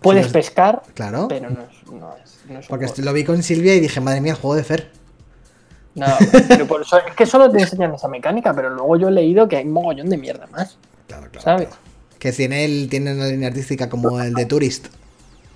[0.03, 1.29] Puedes pescar, Claro.
[1.29, 4.01] pero no es, no es, no es un Porque lo vi con Silvia y dije,
[4.01, 4.91] madre mía, el juego de Fer.
[5.95, 6.07] No,
[6.49, 9.47] pero por eso, es que solo te enseñan esa mecánica, pero luego yo he leído
[9.49, 10.79] que hay un mogollón de mierda más.
[11.07, 11.45] Claro, claro.
[11.45, 11.69] ¿Sabes?
[11.69, 11.83] claro.
[12.19, 14.87] Que tiene, el, tiene una línea artística como el de Tourist.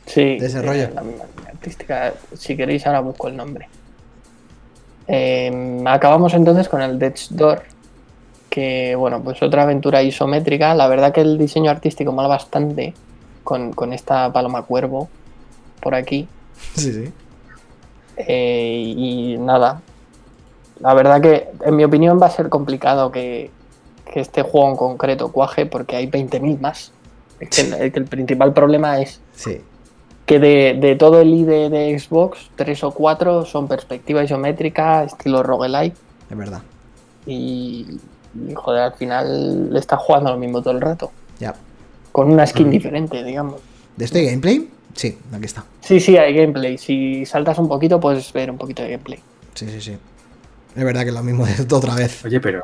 [0.07, 0.39] Sí.
[0.39, 0.91] De ese eh, rollo.
[0.95, 2.13] La línea artística.
[2.37, 3.69] Si queréis, ahora busco el nombre.
[5.09, 7.63] Eh, acabamos entonces con el Death's Door,
[8.51, 10.75] que, bueno, pues otra aventura isométrica.
[10.75, 12.95] La verdad que el diseño artístico mola bastante
[13.47, 15.09] con, con esta paloma cuervo
[15.81, 16.29] por aquí.
[16.75, 17.13] Sí, sí.
[18.17, 19.81] Eh, y nada,
[20.81, 23.51] la verdad que en mi opinión va a ser complicado que,
[24.11, 26.93] que este juego en concreto cuaje porque hay 20.000 más.
[27.41, 29.61] El- el principal problema es Sí.
[30.25, 35.43] que de, de todo el ID de Xbox, tres o cuatro son perspectiva isométrica, estilo
[35.43, 35.95] roguelike.
[36.31, 36.63] Es verdad.
[37.27, 37.99] Y,
[38.35, 41.11] y, joder, al final le estás jugando lo mismo todo el rato.
[41.39, 41.55] Ya.
[42.17, 43.61] Con una skin diferente, digamos.
[43.95, 44.71] ¿De este gameplay?
[44.95, 45.67] Sí, aquí está.
[45.83, 46.79] Sí, sí, hay gameplay.
[46.79, 49.19] Si saltas un poquito, puedes ver un poquito de gameplay.
[49.53, 49.99] Sí, sí, sí.
[50.75, 52.25] Es verdad que es lo mismo de esto otra vez.
[52.25, 52.63] Oye, pero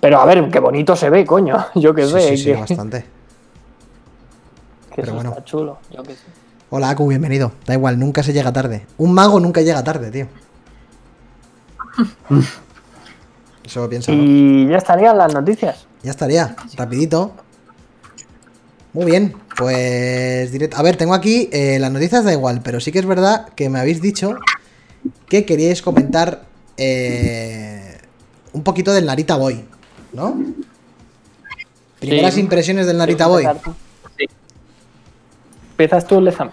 [0.00, 1.62] Pero a ver, qué bonito se ve, coño.
[1.74, 3.00] Yo qué Sí, sé, sí, sí, que, bastante.
[4.88, 5.28] que pero eso bueno.
[5.32, 5.78] está chulo.
[5.94, 6.22] Yo qué sé.
[6.70, 7.52] Hola, Aku, bienvenido.
[7.66, 8.86] Da igual, nunca se llega tarde.
[8.96, 10.26] Un mago nunca llega tarde, tío.
[13.62, 14.10] Eso lo piensa.
[14.10, 15.86] Y ya estarían las noticias.
[16.02, 17.32] Ya estaría, rapidito.
[18.96, 20.78] Muy bien, pues directo.
[20.78, 23.68] A ver, tengo aquí eh, las noticias, da igual, pero sí que es verdad que
[23.68, 24.36] me habéis dicho
[25.28, 26.44] que queríais comentar
[26.78, 27.98] eh,
[28.54, 29.66] un poquito del Narita Boy,
[30.14, 30.34] ¿no?
[32.00, 32.40] Primeras Sí.
[32.40, 33.62] impresiones del Narita ¿Quieres Boy.
[33.62, 33.74] tú?
[35.72, 36.50] ¿Empiezas tú, Lezam?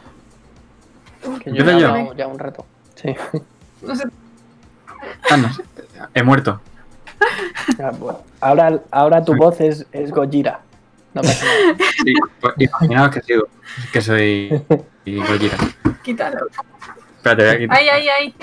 [1.41, 2.13] Que yo he yo.
[2.13, 2.65] ya un rato.
[3.01, 3.15] Sí.
[3.81, 4.03] No sé,
[5.29, 5.49] Ah, no,
[6.13, 6.59] he muerto.
[7.77, 8.19] Ya, bueno.
[8.41, 10.59] Ahora, ahora tu voz es, es Gojira.
[11.13, 11.77] No pasa nada.
[12.03, 13.47] Sí, pues imaginaos que sigo,
[13.91, 14.49] que soy
[15.05, 15.57] Gojira.
[16.03, 16.37] quítalo.
[17.17, 17.77] Espérate, voy a quitar.
[17.77, 18.35] Ay, ay, ay.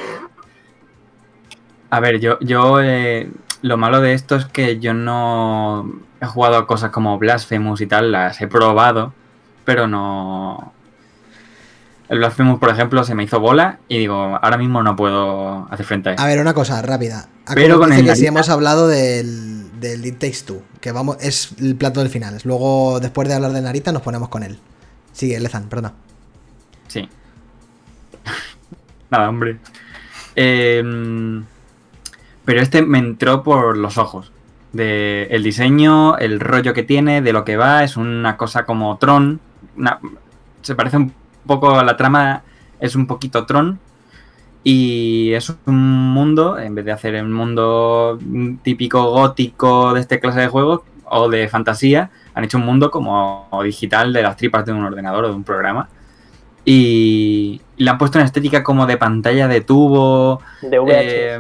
[1.91, 3.31] A ver, yo, yo eh,
[3.63, 7.87] lo malo de esto es que yo no he jugado a cosas como Blasphemous y
[7.87, 9.13] tal, las he probado,
[9.65, 10.73] pero no.
[12.09, 15.87] El Blasphemous, por ejemplo, se me hizo bola y digo, ahora mismo no puedo hacer
[15.87, 16.23] frente a eso.
[16.23, 17.29] A ver, una cosa rápida.
[17.55, 19.50] Pero con el que sí Narita- hemos hablado del,
[19.81, 22.39] del It Takes Two, que vamos, es el plato del final.
[22.45, 24.59] Luego, después de hablar de Narita, nos ponemos con él.
[25.13, 25.95] Sigue, Lezan, perdona.
[26.89, 27.09] Sí.
[29.11, 29.59] Nada, hombre.
[30.37, 31.45] Em,
[32.45, 34.33] pero este me entró por los ojos.
[34.73, 38.97] De el diseño, el rollo que tiene, de lo que va, es una cosa como
[38.99, 39.41] Tron.
[40.63, 41.13] se parece un
[41.45, 42.43] poco a la trama,
[42.79, 43.81] es un poquito Tron.
[44.63, 48.19] Y es un mundo, en vez de hacer un mundo
[48.63, 53.49] típico gótico de este clase de juegos o de fantasía, han hecho un mundo como
[53.65, 55.89] digital de las tripas de un ordenador o de un programa.
[56.65, 60.43] Y le han puesto una estética como de pantalla de tubo.
[60.61, 60.91] De VHS.
[60.95, 61.39] eh,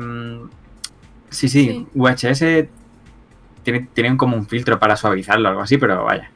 [1.28, 1.86] sí, sí, Sí.
[1.94, 2.68] VHS
[3.62, 6.30] tiene, tienen como un filtro para suavizarlo o algo así, pero vaya.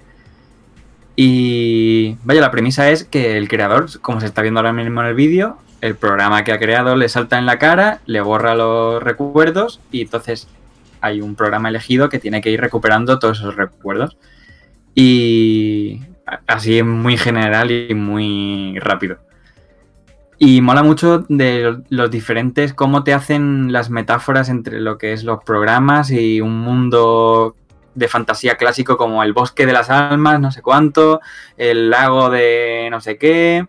[1.16, 5.06] Y vaya, la premisa es que el creador, como se está viendo ahora mismo en
[5.06, 9.02] el vídeo, el programa que ha creado le salta en la cara, le borra los
[9.02, 10.48] recuerdos y entonces
[11.02, 14.16] hay un programa elegido que tiene que ir recuperando todos esos recuerdos.
[14.94, 16.00] Y
[16.46, 19.18] así muy general y muy rápido.
[20.38, 25.22] Y mola mucho de los diferentes, cómo te hacen las metáforas entre lo que es
[25.22, 27.56] los programas y un mundo
[27.94, 31.20] de fantasía clásico como el bosque de las almas, no sé cuánto,
[31.58, 33.66] el lago de no sé qué.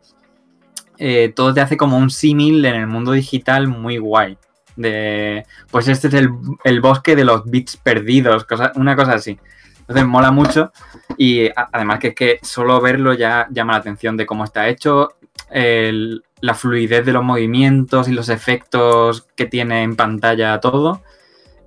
[0.97, 4.37] Eh, todo te hace como un símil en el mundo digital muy guay.
[4.75, 6.29] De, pues este es el,
[6.63, 9.39] el bosque de los bits perdidos, cosa- una cosa así.
[9.79, 10.71] Entonces mola mucho
[11.17, 15.09] y además que es que solo verlo ya llama la atención de cómo está hecho,
[15.51, 21.03] la fluidez de los movimientos y los efectos que tiene en pantalla todo.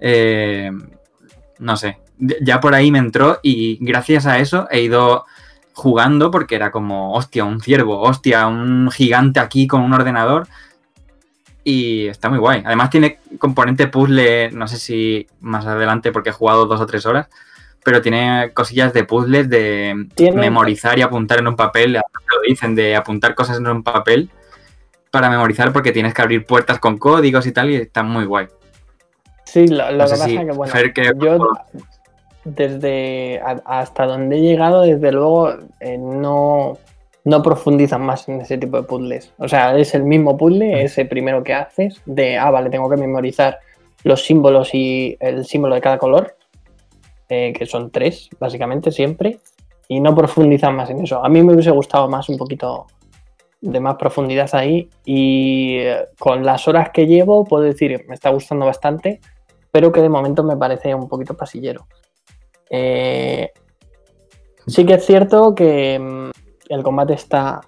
[0.00, 0.70] Eh,
[1.60, 1.98] no sé,
[2.40, 5.24] ya por ahí me entró y gracias a eso he ido
[5.78, 10.46] jugando porque era como, hostia, un ciervo, hostia, un gigante aquí con un ordenador.
[11.64, 12.62] Y está muy guay.
[12.64, 17.04] Además tiene componente puzzle, no sé si más adelante porque he jugado dos o tres
[17.06, 17.28] horas,
[17.84, 21.92] pero tiene cosillas de puzzles de Tiene- memorizar y apuntar en un papel.
[21.94, 22.02] Lo
[22.46, 24.30] dicen de apuntar cosas en un papel
[25.10, 28.46] para memorizar porque tienes que abrir puertas con códigos y tal y está muy guay.
[29.44, 31.38] Sí, lo, lo No que sé pasa si es que, bueno, Fer, que- yo
[32.44, 36.78] desde a- hasta donde he llegado, desde luego, eh, no,
[37.24, 39.32] no profundizan más en ese tipo de puzzles.
[39.38, 42.96] O sea, es el mismo puzzle, ese primero que haces, de, ah, vale, tengo que
[42.96, 43.58] memorizar
[44.04, 46.36] los símbolos y el símbolo de cada color,
[47.28, 49.40] eh, que son tres, básicamente, siempre,
[49.88, 51.24] y no profundizan más en eso.
[51.24, 52.86] A mí me hubiese gustado más un poquito
[53.60, 58.30] de más profundidad ahí y eh, con las horas que llevo puedo decir me está
[58.30, 59.18] gustando bastante
[59.72, 61.88] pero que de momento me parece un poquito pasillero
[62.70, 63.50] Eh,
[64.66, 66.30] sí que es cierto que mm,
[66.68, 67.60] el combate está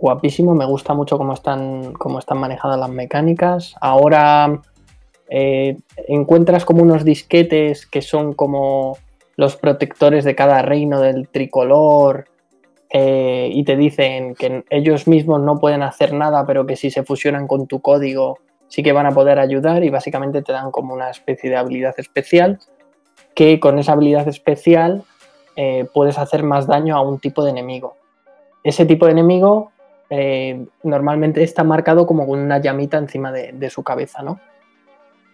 [0.00, 3.74] guapísimo me gusta mucho cómo están cómo están manejadas las mecánicas.
[3.80, 4.60] Ahora
[5.28, 5.76] eh,
[6.08, 8.96] encuentras como unos disquetes que son como
[9.36, 12.26] los protectores de cada reino del tricolor
[12.92, 17.04] eh, y te dicen que ellos mismos no pueden hacer nada, pero que si se
[17.04, 20.94] fusionan con tu código sí que van a poder ayudar y básicamente te dan como
[20.94, 22.58] una especie de habilidad especial
[23.34, 25.04] que con esa habilidad especial
[25.56, 27.96] eh, puedes hacer más daño a un tipo de enemigo.
[28.62, 29.72] Ese tipo de enemigo
[30.10, 34.40] eh, normalmente está marcado como con una llamita encima de, de su cabeza, ¿no?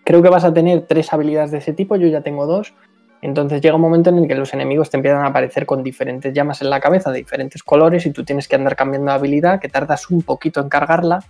[0.04, 2.74] Creo que vas a tener tres habilidades de ese tipo, yo ya tengo dos.
[3.22, 6.32] Entonces llega un momento en el que los enemigos te empiezan a aparecer con diferentes
[6.32, 9.61] llamas en la cabeza de diferentes colores y tú tienes que andar cambiando de habilidad,
[9.61, 11.24] que tardas un poquito en cargarla.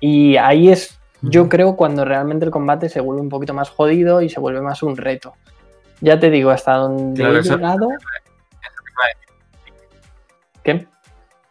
[0.00, 4.22] Y ahí es, yo creo, cuando realmente el combate se vuelve un poquito más jodido
[4.22, 5.34] y se vuelve más un reto.
[6.00, 7.88] Ya te digo, hasta donde Claro, he llegado.
[10.62, 10.86] ¿Qué?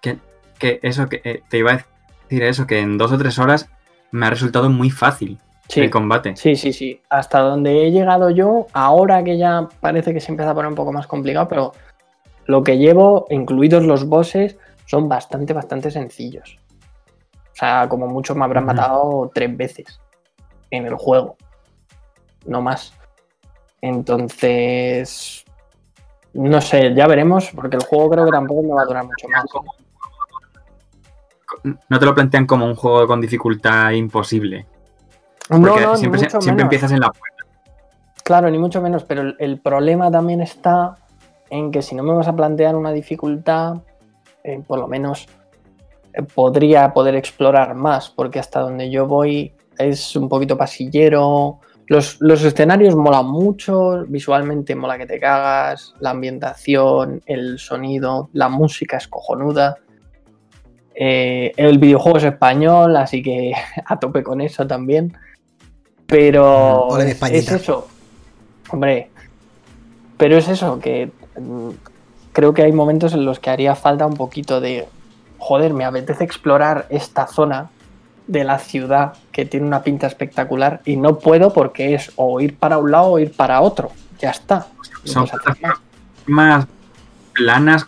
[0.02, 0.18] Que,
[0.58, 1.86] que eso, que eh, te iba a
[2.30, 3.70] decir eso, que en dos o tres horas
[4.12, 5.82] me ha resultado muy fácil Sí.
[5.82, 6.36] el combate.
[6.36, 7.00] Sí, sí, sí.
[7.12, 10.76] Hasta donde he llegado yo, ahora que ya parece que se empieza a poner un
[10.76, 11.74] poco más complicado, pero
[12.46, 16.58] lo que llevo, incluidos los bosses, son bastante, bastante sencillos.
[17.52, 20.00] O sea, como mucho me habrán matado tres veces
[20.72, 21.36] en el juego.
[22.46, 22.94] No más.
[23.82, 25.44] Entonces,
[26.34, 29.28] no sé, ya veremos, porque el juego creo que tampoco me va a durar mucho
[29.30, 29.46] más.
[31.90, 34.66] No te lo plantean como un juego con dificultad imposible.
[35.50, 36.64] Porque no, siempre, mucho siempre menos.
[36.64, 37.46] empiezas en la puerta.
[38.24, 40.96] Claro, ni mucho menos, pero el, el problema también está
[41.50, 43.78] en que si no me vas a plantear una dificultad,
[44.44, 45.28] eh, por lo menos
[46.34, 51.60] podría poder explorar más, porque hasta donde yo voy es un poquito pasillero.
[51.88, 58.50] Los, los escenarios molan mucho, visualmente mola que te cagas, la ambientación, el sonido, la
[58.50, 59.78] música es cojonuda.
[60.94, 63.54] Eh, el videojuego es español, así que
[63.86, 65.18] a tope con eso también.
[66.06, 67.88] Pero es, es eso.
[68.72, 69.10] Hombre,
[70.18, 71.70] pero es eso, que mm,
[72.34, 74.88] creo que hay momentos en los que haría falta un poquito de,
[75.40, 77.70] joder, me apetece explorar esta zona
[78.28, 82.56] de la ciudad que tiene una pinta espectacular y no puedo porque es o ir
[82.58, 83.92] para un lado o ir para otro.
[84.20, 84.68] Ya está.
[85.04, 85.28] Son
[85.62, 85.80] más.
[86.28, 86.68] más
[87.34, 87.88] planas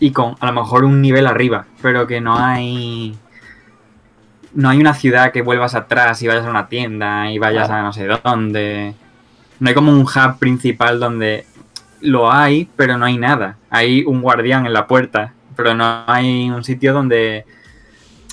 [0.00, 3.18] y con a lo mejor un nivel arriba, pero que no hay.
[4.54, 7.82] No hay una ciudad que vuelvas atrás y vayas a una tienda y vayas Claro.
[7.82, 8.94] a no sé dónde.
[9.60, 11.44] No hay como un hub principal donde
[12.00, 13.56] lo hay, pero no hay nada.
[13.68, 17.44] Hay un guardián en la puerta, pero no hay un sitio donde.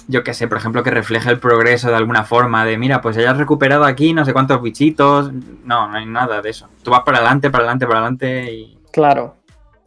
[0.07, 3.17] Yo qué sé, por ejemplo, que refleje el progreso de alguna forma, de mira, pues
[3.17, 5.33] hayas recuperado aquí no sé cuántos bichitos.
[5.63, 6.69] No, no hay nada de eso.
[6.83, 9.37] Tú vas para adelante, para adelante, para adelante y Claro.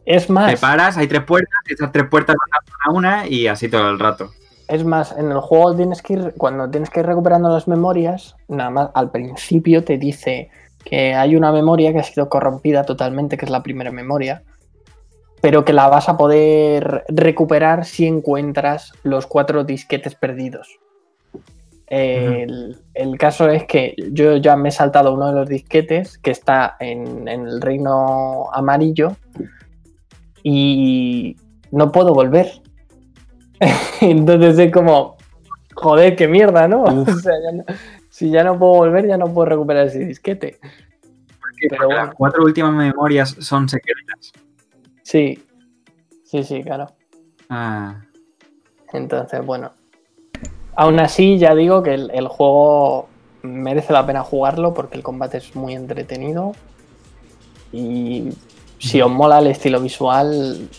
[0.05, 3.69] Es más, te paras, hay tres puertas, esas tres puertas van a una y así
[3.69, 4.31] todo el rato.
[4.67, 8.35] Es más, en el juego tienes que ir, cuando tienes que ir recuperando las memorias,
[8.49, 10.49] nada más al principio te dice
[10.83, 14.43] que hay una memoria que ha sido corrompida totalmente, que es la primera memoria,
[15.41, 20.79] pero que la vas a poder recuperar si encuentras los cuatro disquetes perdidos.
[21.87, 26.29] El, el caso es que yo ya me he saltado uno de los disquetes que
[26.29, 29.15] está en, en el reino amarillo
[30.43, 31.35] y
[31.71, 32.61] no puedo volver.
[34.01, 35.17] Entonces es como,
[35.73, 36.83] joder, qué mierda, ¿no?
[36.83, 37.63] O sea, ya no-
[38.09, 40.59] si ya no puedo volver, ya no puedo recuperar ese disquete.
[40.61, 42.05] Pero Porque bueno.
[42.05, 44.31] Las cuatro últimas memorias son secretas.
[45.09, 45.43] Sí,
[46.23, 46.93] sí, sí, claro.
[47.49, 47.95] Ah,
[48.93, 49.71] Entonces, bueno.
[50.75, 53.09] Aún así, ya digo que el, el juego
[53.41, 56.51] merece la pena jugarlo porque el combate es muy entretenido.
[57.71, 58.29] Y
[58.77, 60.69] si os mola el estilo visual,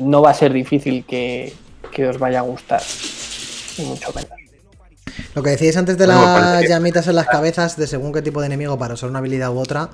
[0.00, 1.54] no va a ser difícil que,
[1.92, 2.82] que os vaya a gustar.
[3.78, 4.30] Mucho menos.
[5.36, 8.46] Lo que decíais antes de las llamitas en las cabezas, de según qué tipo de
[8.46, 9.88] enemigo para usar una habilidad u otra,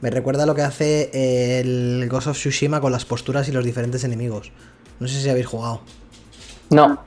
[0.00, 3.64] me recuerda a lo que hace el Ghost of Tsushima con las posturas y los
[3.64, 4.52] diferentes enemigos.
[5.00, 5.80] No sé si habéis jugado.
[6.70, 6.98] No.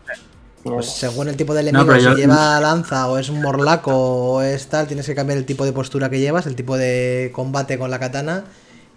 [0.64, 3.92] Pues según el tipo de enemigo, si yo- lleva lanza o es un morlaco
[4.36, 7.32] o es tal, tienes que cambiar el tipo de postura que llevas, el tipo de
[7.34, 8.44] combate con la katana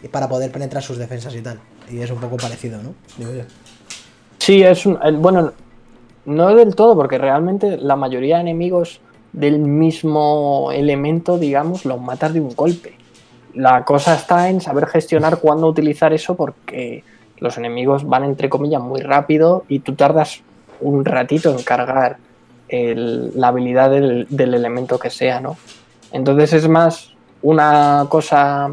[0.03, 1.61] y para poder penetrar sus defensas y tal.
[1.90, 2.95] Y es un poco parecido, ¿no?
[3.16, 3.45] Digo yo.
[4.38, 4.99] Sí, es un.
[5.03, 5.53] el- Bueno,
[6.26, 9.01] no del todo, porque realmente la mayoría de enemigos
[9.32, 12.95] del mismo elemento, digamos, los matas de un golpe.
[13.55, 17.05] La cosa está en saber gestionar cuándo utilizar eso, porque
[17.38, 20.42] los enemigos van, entre comillas, muy rápido y tú tardas
[20.80, 22.16] un ratito en cargar
[22.68, 25.57] el- la habilidad del, elemento que sea, ¿no?
[26.12, 28.72] Entonces es más una cosa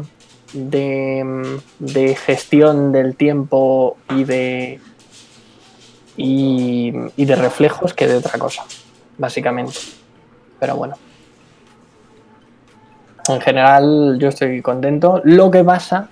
[0.52, 4.80] de, de gestión del tiempo y de
[6.16, 8.64] y, y de reflejos que de otra cosa,
[9.18, 9.78] básicamente.
[10.60, 10.96] Pero bueno.
[13.28, 15.20] En general, yo estoy contento.
[15.24, 16.08] Lo que pasa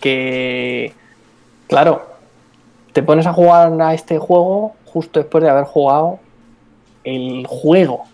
[0.00, 0.92] que,
[1.66, 2.06] claro,
[2.92, 6.20] te pones a jugar a este juego justo después de haber jugado
[7.04, 8.04] el juego,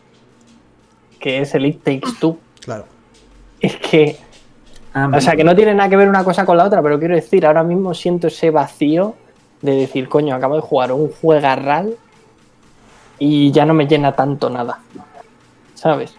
[1.20, 2.38] que es el It Takes Two.
[2.60, 2.86] Claro.
[3.60, 4.18] Es que,
[4.96, 7.00] Ah, o sea, que no tiene nada que ver una cosa con la otra, pero
[7.00, 9.16] quiero decir, ahora mismo siento ese vacío
[9.60, 11.96] de decir, coño, acabo de jugar un juegarral
[13.18, 14.78] y ya no me llena tanto nada.
[15.74, 16.14] ¿Sabes?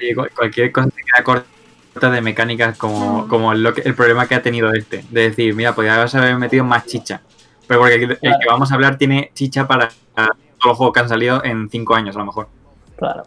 [0.00, 4.34] Sí, cualquier cosa que queda corta de mecánicas como, como lo que- el problema que
[4.34, 5.04] ha tenido este.
[5.10, 7.20] De decir, mira, podría haber metido más chicha.
[7.66, 8.38] Pero porque el, Claro.
[8.40, 10.30] que vamos a hablar tiene chicha para todos
[10.64, 12.48] los juegos que han salido en 5 años a lo mejor.
[12.96, 13.22] Claro.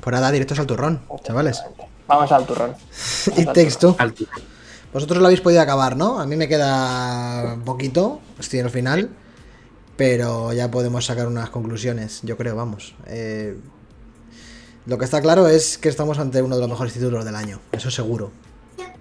[0.00, 1.62] Pues nada, directos al turrón, chavales.
[2.08, 2.74] Vamos al turrón.
[3.80, 3.94] Two.
[3.98, 4.24] Alto.
[4.92, 6.20] Vosotros lo habéis podido acabar, ¿no?
[6.20, 9.10] A mí me queda un poquito, estoy en el final,
[9.96, 12.94] pero ya podemos sacar unas conclusiones, yo creo, vamos.
[13.06, 13.56] Eh,
[14.86, 17.60] lo que está claro es que estamos ante uno de los mejores títulos del año,
[17.70, 18.32] eso seguro.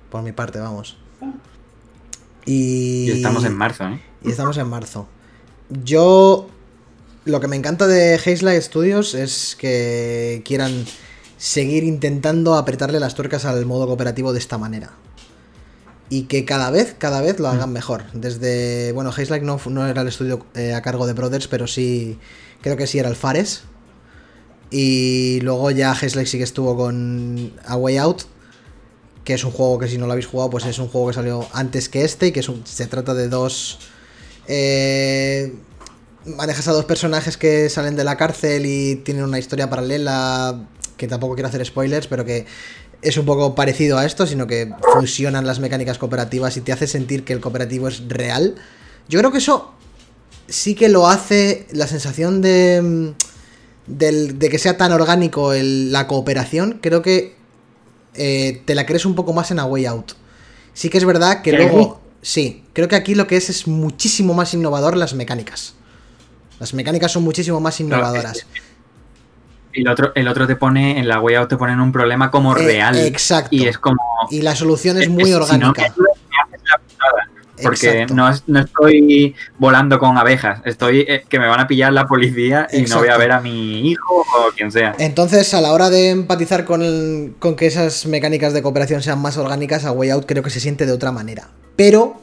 [0.09, 0.97] Por mi parte, vamos.
[2.45, 4.01] Y, Y estamos en marzo, ¿eh?
[4.23, 5.07] y estamos en marzo.
[5.69, 6.49] Yo.
[7.23, 10.85] Lo que me encanta de Hazelight Studios es que quieran
[11.37, 14.89] seguir intentando apretarle las tuercas al modo cooperativo de esta manera.
[16.09, 18.05] Y que cada vez, cada vez lo hagan mejor.
[18.13, 18.91] Desde.
[18.91, 22.19] Bueno, Hazelight no, no era el estudio eh, a cargo de Brothers, pero sí.
[22.61, 23.63] Creo que sí era el Fares.
[24.71, 28.23] Y luego ya Hazelight sí que estuvo con A Way Out.
[29.25, 31.13] Que es un juego que si no lo habéis jugado, pues es un juego que
[31.13, 32.27] salió antes que este.
[32.27, 33.79] Y que se trata de dos.
[34.47, 35.53] Eh,
[36.25, 40.67] manejas a dos personajes que salen de la cárcel y tienen una historia paralela.
[40.95, 42.45] Que tampoco quiero hacer spoilers, pero que
[43.01, 46.87] es un poco parecido a esto, sino que fusionan las mecánicas cooperativas y te hace
[46.87, 48.55] sentir que el cooperativo es real.
[49.09, 49.73] Yo creo que eso
[50.47, 53.09] sí que lo hace la sensación de, mm,
[53.87, 56.79] del- de que sea tan orgánico el- la cooperación.
[56.81, 57.35] Creo que
[58.13, 60.13] eh, te la crees un poco más en A Way Out.
[60.73, 62.01] Sí que es verdad que luego...
[62.21, 65.73] Sí, creo que aquí lo que es es muchísimo más innovador las mecánicas.
[66.59, 68.45] Las mecánicas son muchísimo más innovadoras.
[69.73, 72.29] Y el otro, el otro te pone, en la way out te ponen un problema
[72.29, 72.97] como Eh, real.
[72.99, 73.49] exacto.
[73.55, 73.97] Y es como.
[74.29, 75.73] Y la solución es es muy si no
[77.63, 82.07] Porque no, no estoy volando con abejas, estoy eh, que me van a pillar la
[82.07, 84.95] policía y no voy a ver a mi hijo o quien sea.
[84.99, 89.19] Entonces, a la hora de empatizar con, el- con que esas mecánicas de cooperación sean
[89.19, 91.49] más orgánicas, a Way Out creo que se siente de otra manera.
[91.75, 92.21] Pero,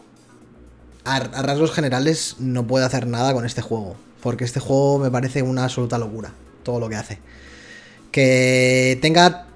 [1.04, 3.96] a, a rasgos generales, no puede hacer nada con este juego.
[4.22, 6.32] Porque este juego me parece una absoluta locura.
[6.64, 7.18] Todo lo que hace.
[8.10, 9.46] Que tenga.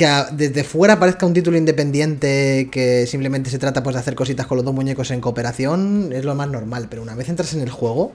[0.00, 4.14] Que a- desde fuera parezca un título independiente que simplemente se trata pues, de hacer
[4.14, 6.86] cositas con los dos muñecos en cooperación, es lo más normal.
[6.88, 8.12] Pero una vez entras en el juego,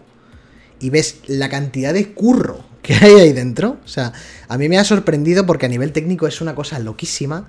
[0.80, 3.78] y ves la cantidad de curro que hay ahí dentro.
[3.86, 4.14] O sea,
[4.48, 7.48] a mí me ha sorprendido porque a nivel técnico es una cosa loquísima.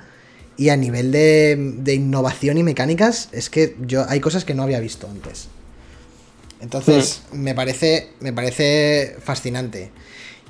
[0.59, 4.63] Y a nivel de, de innovación y mecánicas, es que yo hay cosas que no
[4.65, 5.49] había visto antes.
[6.61, 8.11] Entonces, me parece.
[8.21, 9.93] Me parece fascinante.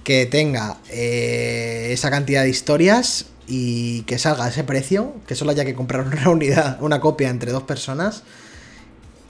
[0.02, 5.14] Que tenga eh, esa cantidad de historias y que salga a ese precio.
[5.26, 8.22] Que solo haya que comprar una unidad, una copia entre dos personas.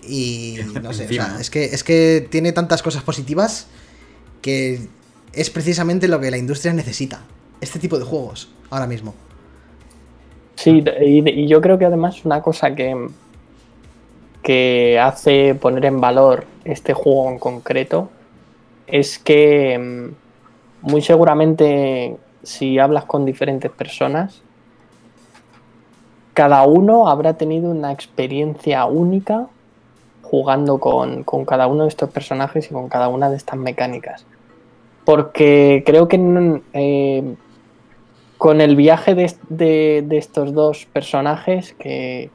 [0.07, 3.67] Y no sé, o sea, es que, es que tiene tantas cosas positivas
[4.43, 4.81] que
[5.33, 7.23] es precisamente lo que la industria necesita.
[7.61, 9.15] Este tipo de juegos, ahora mismo.
[10.57, 13.09] Sí, y, y yo creo que además una cosa que,
[14.43, 18.11] que hace poner en valor este juego en concreto
[18.87, 24.41] es que mm, muy seguramente si hablas con diferentes personas,
[26.33, 29.47] cada uno habrá tenido una experiencia única
[30.23, 34.25] jugando con, con cada uno de estos personajes y con cada una de estas mecánicas.
[35.05, 37.35] Porque creo que mm, eh,
[38.39, 42.31] con el viaje de, de- estos dos personajes, que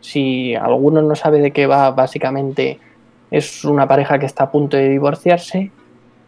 [0.00, 2.80] si alguno no sabe de qué va, básicamente
[3.30, 5.70] es una pareja que está a punto de divorciarse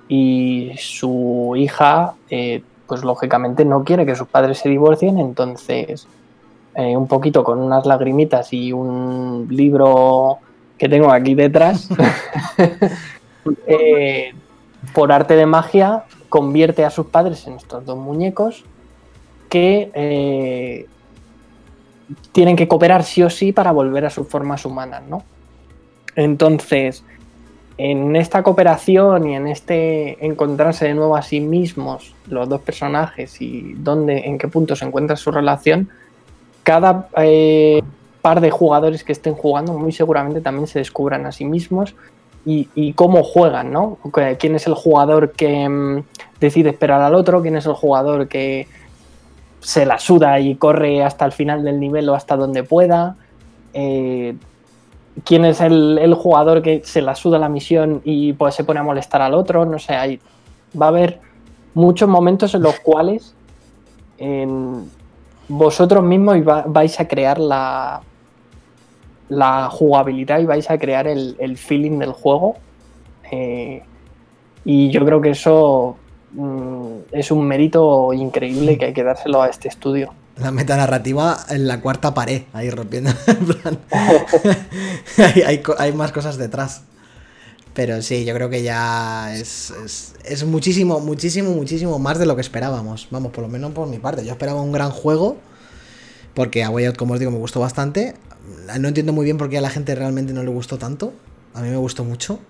[0.08, 6.06] y su hija, eh, pues lógicamente no quiere que sus padres se divorcien, entonces
[6.74, 10.38] eh, un poquito con unas lagrimitas y un libro
[10.78, 11.88] que tengo aquí detrás,
[13.66, 14.34] eh,
[14.92, 18.64] por arte de magia convierte a sus padres en estos dos muñecos
[19.48, 20.86] que eh,
[22.32, 25.22] tienen que cooperar sí o sí para volver a sus formas humanas, ¿no?
[26.14, 27.04] Entonces,
[27.78, 33.40] en esta cooperación y en este encontrarse de nuevo a sí mismos los dos personajes
[33.40, 35.90] y dónde, en qué punto se encuentra su relación,
[36.62, 37.82] cada eh,
[38.22, 41.94] par de jugadores que estén jugando muy seguramente también se descubran a sí mismos
[42.48, 43.98] y, cómo juegan, ¿no?
[44.38, 46.04] ¿Quién es el jugador que mm,
[46.38, 47.42] decide esperar al otro?
[47.42, 48.68] ¿Quién es el jugador que
[49.66, 53.16] se la suda y corre hasta el final del nivel o hasta donde pueda.
[53.74, 54.36] Eh,
[55.24, 58.82] quién es el, jugador que se la suda la misión y pues se pone a
[58.82, 59.64] molestar al otro.
[59.64, 60.20] No sé, hay,
[60.80, 61.20] va a haber
[61.74, 63.34] muchos momentos en los cuales
[65.48, 68.00] vosotros mismos vais a crear la,
[69.70, 72.56] jugabilidad y vais a crear el, el feeling del juego.
[73.30, 73.82] Eh,
[74.64, 75.96] y yo creo que eso
[76.32, 80.12] mm, es un mérito increíble que hay que dárselo a este estudio.
[80.36, 83.10] La metanarrativa en la cuarta pared, ahí rompiendo.
[83.26, 83.78] en plan.
[85.46, 86.82] hay, hay más cosas detrás.
[87.72, 92.34] Pero sí, yo creo que ya es, es, es muchísimo, muchísimo, muchísimo más de lo
[92.34, 93.08] que esperábamos.
[93.10, 94.24] Vamos, por lo menos por mi parte.
[94.24, 95.36] Yo esperaba un gran juego.
[96.32, 98.14] Porque a Way Out, como os digo, me gustó bastante.
[98.78, 101.12] No entiendo muy bien por qué a la gente realmente no le gustó tanto.
[101.54, 102.40] A mí me gustó mucho.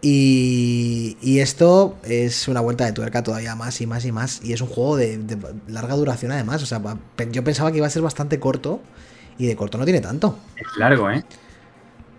[0.00, 4.40] Y, y esto es una vuelta de tuerca todavía más y más y más.
[4.44, 5.36] Y es un juego de, de
[5.66, 6.62] larga duración además.
[6.62, 8.80] O sea, pa- pe- yo pensaba que iba a ser bastante corto.
[9.38, 10.38] Y de corto no tiene tanto.
[10.56, 11.24] Es largo, ¿eh?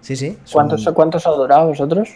[0.02, 0.38] Sí, sí.
[0.52, 2.10] ¿Cuántos, ¿Cuántos ha durado vosotros?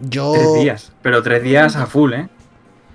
[0.00, 0.32] Yo...
[0.32, 0.92] Tres días.
[1.02, 2.28] Pero tres días a full, ¿eh?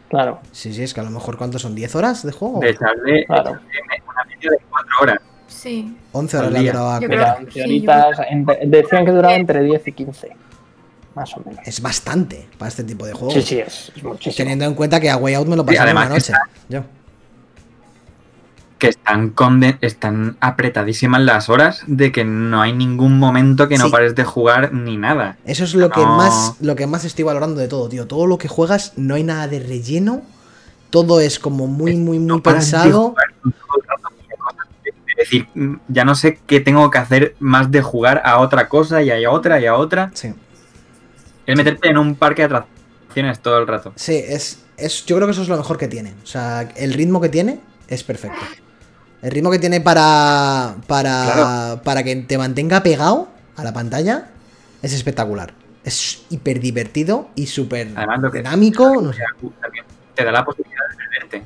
[0.09, 1.75] Claro, Sí, sí, es que a lo mejor ¿cuántos son?
[1.75, 2.61] ¿10 horas de juego?
[2.61, 3.49] De echarle, Claro.
[3.49, 5.17] echarle una media de cuatro horas.
[5.57, 5.97] Sí.
[6.11, 6.99] 11 horas la duraba.
[6.99, 10.35] Yo pero creo- Mira, en sí, teoritas, entre- decían que duraba entre 10 y 15,
[11.15, 11.59] más o menos.
[11.65, 13.33] Es bastante para este tipo de juego.
[13.33, 14.35] Sí, sí, es, es muchísimo.
[14.37, 16.33] Teniendo en cuenta que a Way Out me lo Sí, pasé en además una noche.
[16.69, 16.81] Yo.
[18.77, 23.85] Que están, conde- están apretadísimas las horas de que no hay ningún momento que no
[23.85, 23.91] Sí.
[23.91, 25.37] pares de jugar ni nada.
[25.45, 28.05] Eso es lo que más lo que más estoy valorando de todo, tío.
[28.05, 30.21] Todo lo que juegas, no hay nada de relleno.
[30.91, 33.15] Todo es como muy, muy, muy No pensado.
[35.17, 38.69] Es decir, mm, ya no sé qué tengo que hacer más de jugar a otra
[38.69, 40.11] cosa y a otra y a otra.
[40.13, 40.31] Sí.
[41.47, 43.93] Es meterte en un parque de atracciones todo el rato.
[43.95, 45.05] Sí, es, es.
[45.07, 46.13] Yo creo que eso es lo mejor que tiene.
[46.23, 48.45] O sea, el ritmo que tiene es perfecto.
[49.23, 50.75] El ritmo que tiene para.
[50.85, 51.31] Para.
[51.33, 51.81] Claro.
[51.83, 54.29] Para que te mantenga pegado a la pantalla
[54.83, 55.51] es espectacular.
[55.83, 57.87] Es hiper divertido y súper
[58.33, 59.01] dinámico.
[59.01, 59.23] No sé.
[59.61, 61.43] También te da la posibilidad de perderte.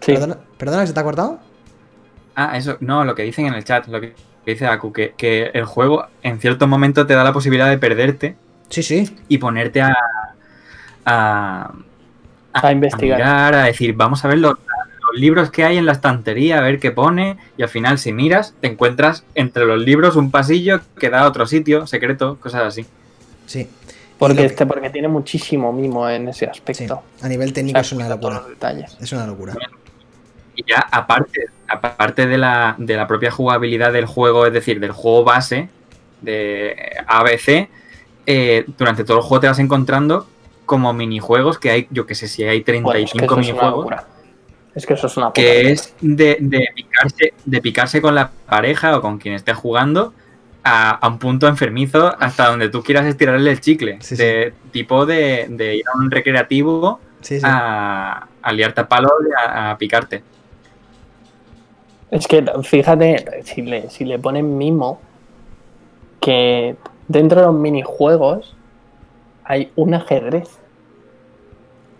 [0.00, 0.12] Sí.
[0.12, 1.49] Perdona, perdona, que se te ha cortado.
[2.42, 4.14] Ah, eso, no, lo que dicen en el chat, lo que
[4.46, 8.36] dice Aku, que, que el juego en ciertos momentos te da la posibilidad de perderte
[8.70, 9.16] Sí, sí.
[9.28, 9.94] y ponerte a.
[11.04, 11.72] a,
[12.52, 13.18] A investigar.
[13.18, 16.60] mirar, a decir, vamos a ver los, los libros que hay en la estantería, a
[16.62, 20.80] ver qué pone, y al final, si miras, te encuentras entre los libros un pasillo
[20.98, 22.86] que da a otro sitio, secreto, cosas así.
[23.46, 23.68] Sí.
[24.18, 27.02] Porque, este, porque tiene muchísimo mimo en ese sí, aspecto.
[27.22, 28.34] A nivel O técnico sea, es una locura.
[28.36, 28.96] los detalles.
[29.00, 29.54] Es una locura.
[30.60, 34.92] Y ya aparte, aparte de la, de la propia jugabilidad del juego, es decir, del
[34.92, 35.68] juego base
[36.20, 37.68] de ABC,
[38.26, 40.26] eh, durante todo el juego te vas encontrando
[40.66, 43.48] como minijuegos que hay, yo que sé si hay Bueno, es que 35 eso es
[43.48, 44.02] una minijuegos.
[44.74, 48.30] Es que eso es una que puta es de, de picarse, de picarse con la
[48.46, 50.12] pareja o con quien esté jugando
[50.62, 53.96] a, a un punto enfermizo hasta donde tú quieras estirarle el chicle.
[54.00, 54.22] Sí, sí.
[54.22, 57.46] de tipo de, de ir a un recreativo Sí, sí.
[57.46, 60.22] a, a liarte a palos y a, a picarte.
[62.10, 65.00] Es que fíjate, si le, si le ponen mimo,
[66.20, 66.76] que
[67.08, 68.56] dentro de los minijuegos
[69.44, 70.48] hay un ajedrez.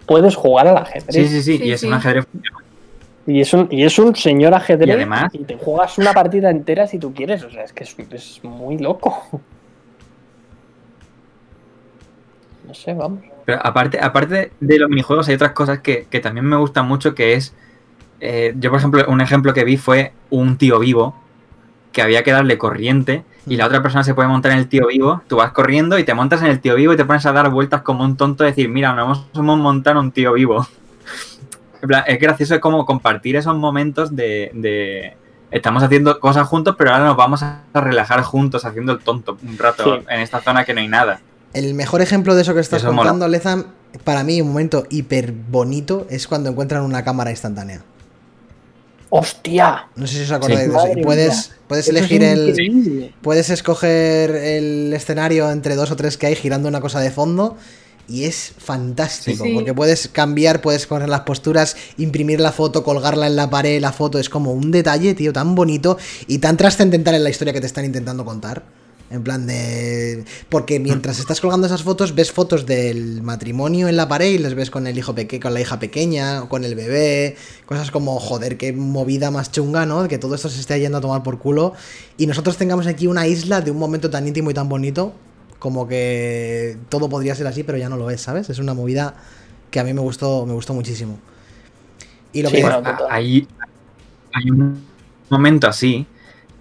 [0.07, 1.15] Puedes jugar al ajedrez.
[1.15, 1.87] Sí, sí, sí, Sí, y es sí.
[1.87, 2.27] un ajedrez.
[3.27, 4.89] Y, es un, y es un señor ajedrez.
[4.89, 7.45] Y además- te juegas una partida entera si tú quieres.
[7.45, 9.23] O sea, es que es, es muy loco.
[12.67, 13.21] No sé, vamos.
[13.45, 17.15] Pero aparte, aparte de los minijuegos hay otras cosas que, que también me gustan mucho,
[17.15, 17.55] que es,
[18.21, 21.15] eh, yo por ejemplo, un ejemplo que vi fue un tío vivo
[21.93, 24.87] que había que darle corriente y la otra persona se puede montar en el tío
[24.87, 27.33] vivo, tú vas corriendo y te montas en el tío vivo y te pones a
[27.33, 30.67] dar vueltas como un tonto, decir, mira, nos hemos montado un tío vivo.
[32.07, 35.17] Es gracioso es como compartir esos momentos de, de-
[35.51, 39.59] Estamos haciendo cosas juntos, pero ahora nos vamos a relajar juntos haciendo el tonto un
[39.59, 40.05] rato Sí.
[40.11, 41.21] en esta zona que no hay nada.
[41.55, 43.65] El mejor ejemplo de eso que estás Eso contando, Lezam,
[44.05, 47.83] para mí un momento hiper bonito es cuando encuentran una cámara instantánea.
[49.11, 49.89] ¡Hostia!
[49.97, 50.71] No sé si os acordáis Sí.
[50.71, 50.99] de eso.
[50.99, 52.49] Y puedes, puedes Eso es elegir el.
[52.51, 53.15] increíble.
[53.23, 57.57] Puedes escoger el escenario entre dos o tres que hay girando una cosa de fondo.
[58.09, 59.51] Y es fantástico, Sí.
[59.51, 59.55] Sí.
[59.55, 63.93] porque puedes cambiar, puedes poner las posturas, imprimir la foto, colgarla en la pared, la
[63.93, 64.19] foto.
[64.19, 65.97] Es como un detalle, tío, tan bonito
[66.27, 68.65] y tan trascendental en la historia que te están intentando contar.
[69.11, 70.25] En plan de...
[70.49, 74.55] Porque mientras estás colgando esas fotos, ves fotos del matrimonio en la pared y les
[74.55, 77.37] ves con el hijo pequeño, con la hija pequeña, o con el bebé,
[77.67, 80.07] cosas como, joder, qué movida más chunga, ¿no?
[80.07, 81.73] Que todo esto se esté yendo a tomar por culo
[82.19, 85.13] y nosotros tengamos aquí una isla de un momento tan íntimo y tan bonito
[85.59, 88.49] como que todo podría ser así, pero ya no lo es, ¿sabes?
[88.49, 89.17] Es una movida
[89.73, 91.19] que a mí me gustó, me gustó muchísimo.
[92.33, 93.49] Y lo Sí, que bueno, hay
[94.49, 94.85] un
[95.29, 96.07] momento así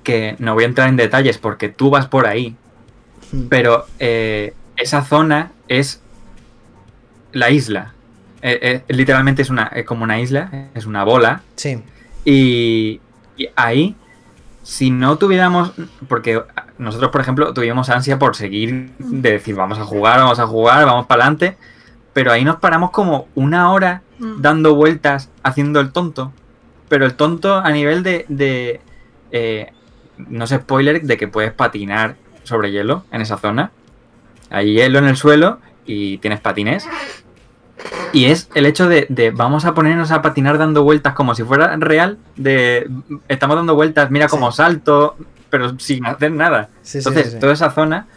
[0.04, 2.56] que no voy a entrar en detalles porque tú vas por ahí,
[3.32, 3.48] Hmm.
[3.48, 6.02] pero eh, esa zona es
[7.32, 7.94] la isla.
[8.42, 11.42] Eh, eh, literalmente es, una, es como una isla, es una bola.
[11.56, 11.80] Sí,
[12.26, 13.00] Y,
[13.38, 13.96] y ahí,
[14.64, 15.74] si no tuviéramos,
[16.08, 16.42] porque
[16.78, 20.86] nosotros, por ejemplo, tuvimos ansia por seguir, de decir, vamos a jugar, vamos a jugar,
[20.86, 21.58] vamos para adelante,
[22.14, 24.42] pero ahí nos paramos como una hora Mm.
[24.42, 26.34] dando vueltas, haciendo el tonto,
[26.90, 28.82] pero el tonto a nivel de, de
[29.32, 29.72] eh,
[30.28, 33.72] no sé, spoiler, de que puedes patinar sobre hielo en esa zona.
[34.50, 36.88] Hay hielo en el suelo y tienes patines.
[38.12, 41.44] Y es el hecho de, de vamos a ponernos a patinar dando vueltas como si
[41.44, 42.90] fuera real, de
[43.28, 44.32] estamos dando vueltas, mira Sí.
[44.32, 45.16] como salto,
[45.50, 46.70] pero sin hacer nada.
[46.82, 47.40] sí, Entonces, sí, sí.
[47.40, 48.08] toda esa zona,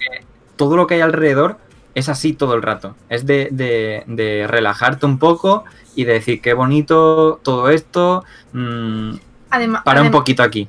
[0.00, 0.24] eh,
[0.56, 1.58] todo lo que hay alrededor
[1.94, 2.96] es así todo el rato.
[3.08, 8.24] Es de, de- de relajarte un poco y de decir qué bonito todo esto.
[8.52, 9.10] mm,
[9.50, 10.68] Además, para un poquito aquí.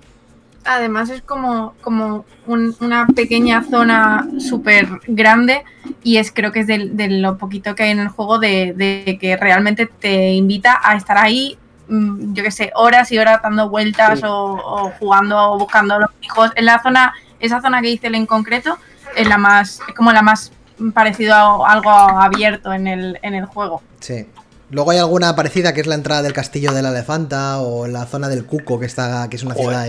[0.65, 5.63] Además es como, como un- una pequeña zona súper grande
[6.03, 8.73] y es creo que es de, de lo poquito que hay en el juego de,
[8.75, 11.57] de que realmente te invita a estar ahí,
[11.87, 14.25] mm, yo qué sé, horas y horas dando vueltas Sí.
[14.27, 16.51] o, o jugando o buscando los hijos.
[16.55, 18.77] En la zona, esa zona que dice él en concreto
[19.15, 20.51] es la más, es como la más
[20.93, 23.81] parecido a algo abierto en el, en el juego.
[23.99, 24.25] Sí.
[24.71, 28.05] Luego hay alguna parecida que es la entrada del castillo de la elefanta o la
[28.07, 29.85] zona del Cuco, que está que es una ciudad.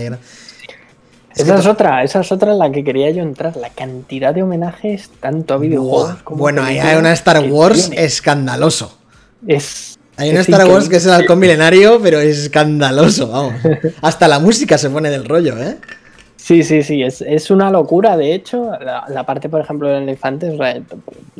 [1.43, 3.55] Esa es otra, esa es otra en la que quería yo entrar.
[3.57, 6.23] La cantidad de homenajes, tanto a videojuegos Buah.
[6.23, 8.03] como Bueno, ahí hay una Star Wars tiene.
[8.05, 8.97] escandaloso.
[9.47, 13.53] Es, Hay una es Star Wars que es el halcón milenario, pero es escandaloso, vamos.
[14.01, 15.77] Hasta la música se pone del rollo, ¿eh?
[16.37, 18.15] Sí, sí, sí, es, es una locura.
[18.15, 20.79] De hecho, la, la parte, por ejemplo, del elefante, o sea,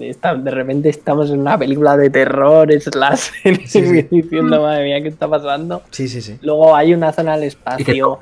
[0.02, 4.02] está- de repente estamos en una película de terror, slash, Sí, sí.
[4.12, 5.82] diciendo, madre mía, ¿qué está pasando?
[5.92, 6.38] Sí, sí, sí.
[6.42, 8.20] Luego hay una zona que espacio,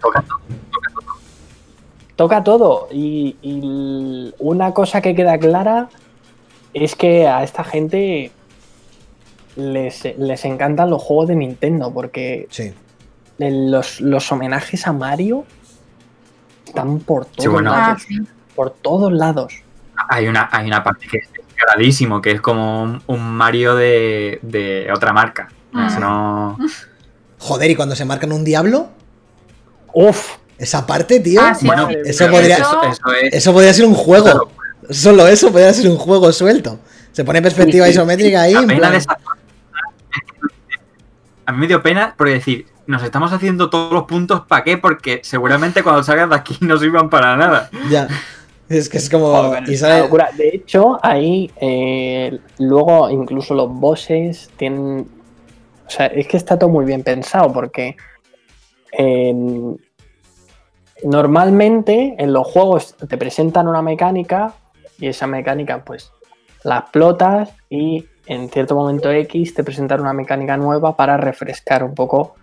[2.16, 2.88] toca- todo.
[2.92, 3.36] Y,
[4.40, 5.90] una cosa que queda clara
[6.74, 8.32] es que a esta gente
[9.56, 12.74] les, les encantan los juegos de Nintendo, porque Sí.
[13.38, 15.46] los, los homenajes a Mario
[16.66, 17.72] están por todos Sí, bueno.
[17.74, 18.02] Ah, lados.
[18.08, 18.20] sí.
[18.56, 19.54] Por todos lados.
[20.10, 24.40] hay, una, hay una parte que es descaradísimo, que es como un, un Mario de,
[24.42, 25.48] de otra marca.
[25.74, 25.98] Ah.
[26.00, 26.58] No-
[27.40, 28.88] Joder, y cuando se marcan un diablo,
[29.94, 31.42] Uf, esa parte, tío.
[31.42, 31.96] Ah, sí, Bueno, sí.
[32.06, 33.34] eso podría- Eso, eso es.
[33.34, 34.50] Eso podría ser un juego.
[34.90, 36.80] Solo eso podría ser un juego suelto.
[37.12, 37.98] Se pone en perspectiva Sí, sí.
[37.98, 38.54] isométrica ahí.
[38.54, 39.18] En plan- esa
[41.46, 44.78] A mí me dio pena porque decir, nos estamos haciendo todos los puntos para qué,
[44.78, 47.70] porque seguramente cuando salgan de aquí no sirvan para nada.
[47.90, 48.08] Ya.
[48.68, 49.28] Es que es como.
[49.28, 50.30] joder, y es sale- una locura.
[50.36, 55.08] De hecho, ahí eh, luego incluso los bosses tienen.
[55.88, 57.96] O sea, es que está todo muy bien pensado porque
[58.92, 59.80] en-
[61.04, 64.54] normalmente en los juegos te presentan una mecánica
[65.00, 66.12] y esa mecánica pues
[66.64, 71.94] la explotas y en cierto momento X te presentan una mecánica nueva para refrescar un
[71.94, 72.36] poco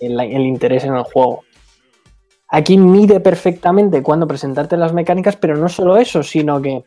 [0.00, 1.44] el, interés en el juego.
[2.48, 6.84] Aquí mide perfectamente cuándo presentarte las mecánicas, pero no solo eso, sino que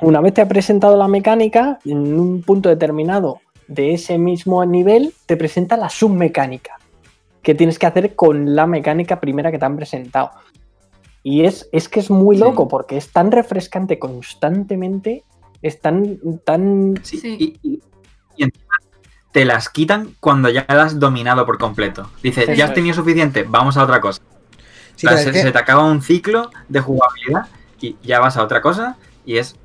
[0.00, 5.12] una vez te ha presentado la mecánica, en un punto determinado de ese mismo nivel,
[5.26, 6.78] te presenta la submecánica
[7.42, 10.30] que tienes que hacer con la mecánica primera que te han presentado.
[11.22, 12.42] Y es, es que es muy Sí.
[12.42, 15.24] loco porque es tan refrescante constantemente,
[15.62, 17.36] es tan, tan Sí, Sí.
[17.38, 17.82] Y, y-
[18.36, 18.74] y encima
[19.32, 22.10] te las quitan cuando ya las has dominado por completo.
[22.22, 22.74] Dices, Eso ya has es.
[22.74, 24.20] tenido suficiente, vamos a otra cosa.
[24.96, 27.46] Sí, O sea, pero es se, que- se te acaba un ciclo de jugabilidad
[27.80, 29.56] y ya vas a otra cosa y es.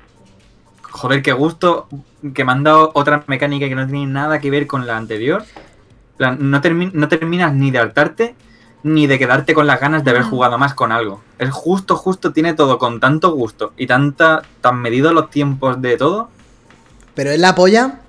[0.90, 1.86] Joder, qué gusto
[2.34, 5.44] que me han dado otra mecánica que no tiene nada que ver con la anterior.
[6.20, 8.34] En plan, No, termi- no terminas ni de hartarte
[8.84, 11.20] ni de quedarte con las ganas de haber jugado más con algo.
[11.38, 15.96] Es justo, justo, tiene todo con tanto gusto y tanta, tan medidos los tiempos de
[15.96, 16.28] todo.
[17.14, 18.00] Pero es la polla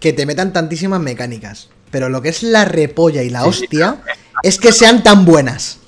[0.00, 1.68] que te metan tantísimas mecánicas.
[1.92, 3.98] Pero lo que es la repolla y la Sí, hostia
[4.42, 5.78] es que sean tan buenas.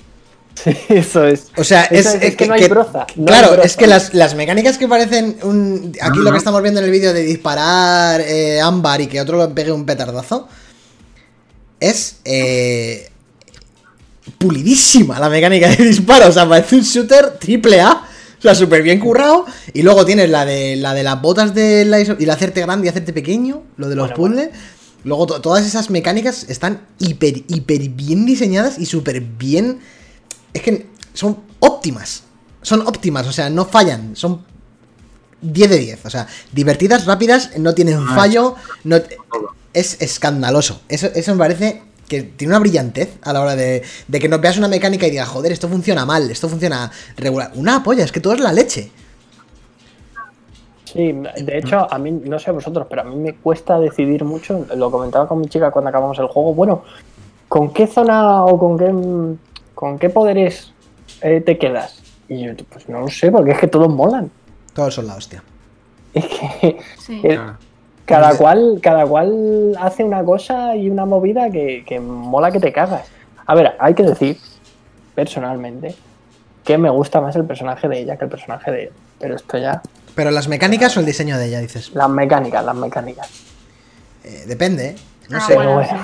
[0.55, 1.51] Sí, eso es.
[1.57, 3.05] O sea, es, Eso es, es que no hay broza.
[3.15, 3.63] no hay claro, broza.
[3.67, 5.93] es que las, las mecánicas que parecen un.
[6.01, 9.21] Aquí No, lo que estamos viendo en el vídeo de disparar eh, ámbar y que
[9.21, 10.47] otro le pegue un petardazo.
[11.79, 12.17] Es.
[12.25, 13.09] eh,
[14.37, 16.27] pulidísima la mecánica de disparo.
[16.29, 18.03] O sea, parece un shooter triple A.
[18.37, 19.45] O sea, súper bien currado.
[19.73, 22.61] Y luego tienes la de la de las botas de la iso- y la hacerte
[22.61, 23.63] grande y hacerte pequeño.
[23.77, 24.49] Lo de los Bueno, puzzles.
[25.03, 29.79] Luego to- todas esas mecánicas están hiper, hiper bien diseñadas y súper bien.
[30.53, 32.23] Es que son óptimas.
[32.61, 34.15] Son óptimas, o sea, no fallan.
[34.15, 34.45] Son
[35.41, 36.05] 10 de 10.
[36.05, 38.55] O sea, divertidas, rápidas, no tienen Ah, fallo.
[38.83, 38.97] No,
[39.73, 40.81] es escandaloso.
[40.89, 44.41] Eso, eso me parece que tiene una brillantez a la hora de, de que nos
[44.41, 47.51] veas una mecánica y digas, joder, esto funciona mal, esto funciona regular.
[47.55, 48.91] Una polla, es que todo es la leche.
[50.85, 54.65] Sí, de hecho, a mí, no sé vosotros, pero a mí me cuesta decidir mucho.
[54.75, 56.55] Lo comentaba con mi chica cuando acabamos el juego.
[56.55, 56.83] Bueno,
[57.47, 59.37] ¿con qué zona o con qué,
[59.75, 60.73] con qué poderes
[61.21, 62.01] eh, te quedas?
[62.27, 64.31] Y yo, pues no lo sé, porque es que todos molan.
[64.73, 65.43] Todos son la hostia.
[66.11, 67.21] Es que Sí.
[68.09, 72.73] Cada cual, cada cual hace una cosa y una movida que, que mola que te
[72.73, 73.07] cagas.
[73.45, 74.37] A ver, hay que decir,
[75.15, 75.95] personalmente,
[76.63, 78.89] que me gusta más el personaje de ella que el personaje de él.
[79.19, 79.81] Pero esto ya.
[80.15, 81.91] Pero las mecánicas o el diseño de ella, dices.
[81.93, 83.29] Las mecánicas, las mecánicas.
[84.23, 84.95] Eh, depende, ¿eh?
[85.29, 85.55] No Ah, sé.
[85.55, 85.99] Bueno, bueno.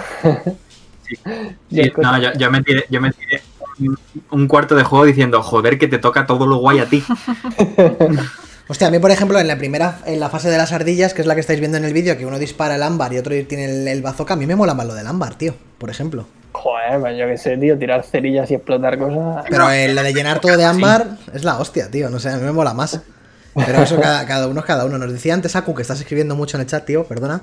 [1.70, 3.42] Sí, no, yo, yo me tiré, yo me tiré
[3.80, 3.98] un,
[4.32, 7.04] un cuarto de juego diciendo, joder, que te toca todo lo guay a ti.
[8.68, 11.22] Hostia, a mí, por ejemplo, en la primera, en la fase de las ardillas, que
[11.22, 13.34] es la que estáis viendo en el vídeo, que uno dispara el ámbar y otro
[13.46, 16.26] tiene el, el bazooka, a mí me mola más lo del ámbar, tío, por ejemplo.
[16.52, 19.46] Joder, pues yo qué sé, tío, tirar cerillas y explotar cosas.
[19.50, 22.38] Pero eh, la de llenar todo de ámbar es la hostia, tío, no sé, a
[22.38, 23.02] mí me mola más.
[23.54, 24.98] Pero eso cada, cada uno es cada uno.
[24.98, 27.42] Nos decía antes Aku, que estás escribiendo mucho en el chat, tío, perdona.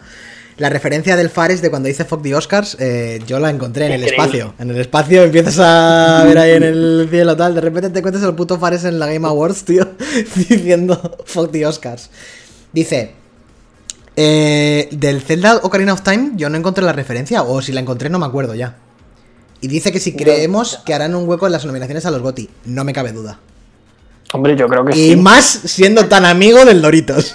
[0.59, 3.93] La referencia del Fares de cuando dice Fuck the Oscars, eh, yo la encontré en
[3.93, 4.55] el espacio.
[4.59, 8.25] En el espacio empiezas a ver ahí en el cielo tal, de repente te encuentras
[8.25, 9.89] el puto Fares en la Game Awards, tío,
[10.37, 12.11] diciendo Fuck the Oscars.
[12.73, 13.13] Dice,
[14.15, 18.11] eh, del Zelda Ocarina of Time yo no encontré la referencia, o si la encontré
[18.11, 18.77] no me acuerdo ya.
[19.63, 22.51] Y dice que si creemos que harán un hueco en las nominaciones a los GOTY,
[22.67, 23.39] no me cabe duda.
[24.35, 25.17] Hombre, yo creo que Y sí.
[25.17, 27.35] más siendo tan amigo del Doritos.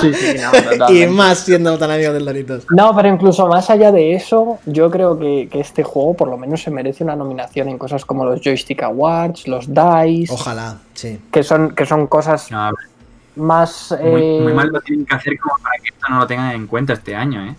[0.00, 1.06] Sí, sí, no, y totalmente.
[1.08, 2.66] más siendo tan amigo del Doritos.
[2.70, 6.36] No, pero incluso más allá de eso, yo creo que, que este juego por lo
[6.36, 11.20] menos se merece una nominación en cosas como los Joystick Awards, los DICE, Ojalá, sí.
[11.30, 12.70] que son, que son cosas No,
[13.36, 13.94] más...
[14.02, 16.50] muy, eh, muy mal lo tienen que hacer como para que esto no lo tengan
[16.52, 17.54] en cuenta este año, ¿eh?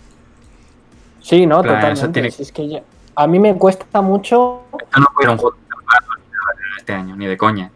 [1.22, 2.08] Sí, no, Claro, totalmente.
[2.12, 2.82] tiene- Si es que ya-
[3.14, 4.64] a mí me cuesta mucho...
[4.78, 5.56] Esto no fue un juego
[6.78, 7.70] este año, ni de coña.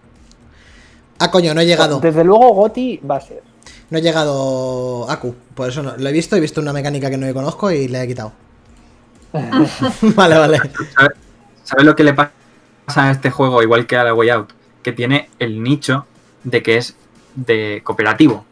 [1.21, 2.01] Ah, coño, no he llegado.
[2.01, 3.43] Desde luego Goti va a ser.
[3.91, 5.35] No he llegado Aku.
[5.55, 5.95] Por eso no.
[5.99, 8.33] Lo he visto, he visto una mecánica que no conozco y le he quitado.
[10.17, 10.61] vale, vale.
[11.63, 12.33] ¿Sabes, lo que le pasa
[12.97, 14.53] a este juego, igual que a la Way Out?
[14.83, 16.07] Que tiene el nicho
[16.43, 16.97] de que es
[17.35, 18.47] de cooperativo.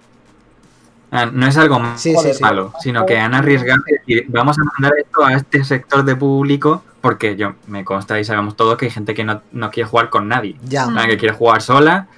[1.11, 2.43] Ah, No es algo Sí, sí, Joder, sí.
[2.43, 6.15] malo, sino que han arriesgado y decir, vamos a mandar esto a este sector de
[6.17, 9.89] público, porque yo me consta y sabemos todos que hay gente que no, no quiere
[9.89, 10.87] jugar con nadie, Ya.
[10.95, 12.09] Ah, que quiere jugar sola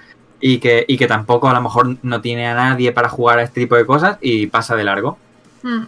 [0.40, 3.42] y que, y que tampoco a lo mejor no tiene a nadie para jugar a
[3.42, 5.18] este tipo de cosas y pasa de largo.
[5.62, 5.82] Mm.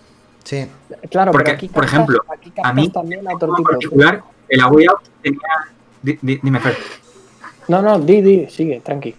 [0.44, 0.66] Sí.
[1.10, 4.60] Claro, Porque, pero aquí por ejemplo, aquí a mí, también a En tipo particular, el
[4.60, 5.40] A Way Out tenía...
[6.02, 6.76] di- di- dime, Fer.
[7.68, 9.14] No, no, di, di, sigue, tranqui.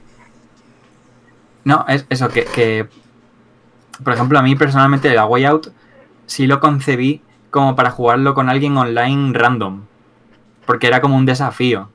[1.64, 2.88] No, es eso, que, que,
[4.04, 5.68] por ejemplo, a mí personalmente el A Way Out
[6.26, 7.22] sí lo concebí
[7.52, 9.84] como para jugarlo con alguien online random.
[10.66, 11.90] Porque era como un desafío.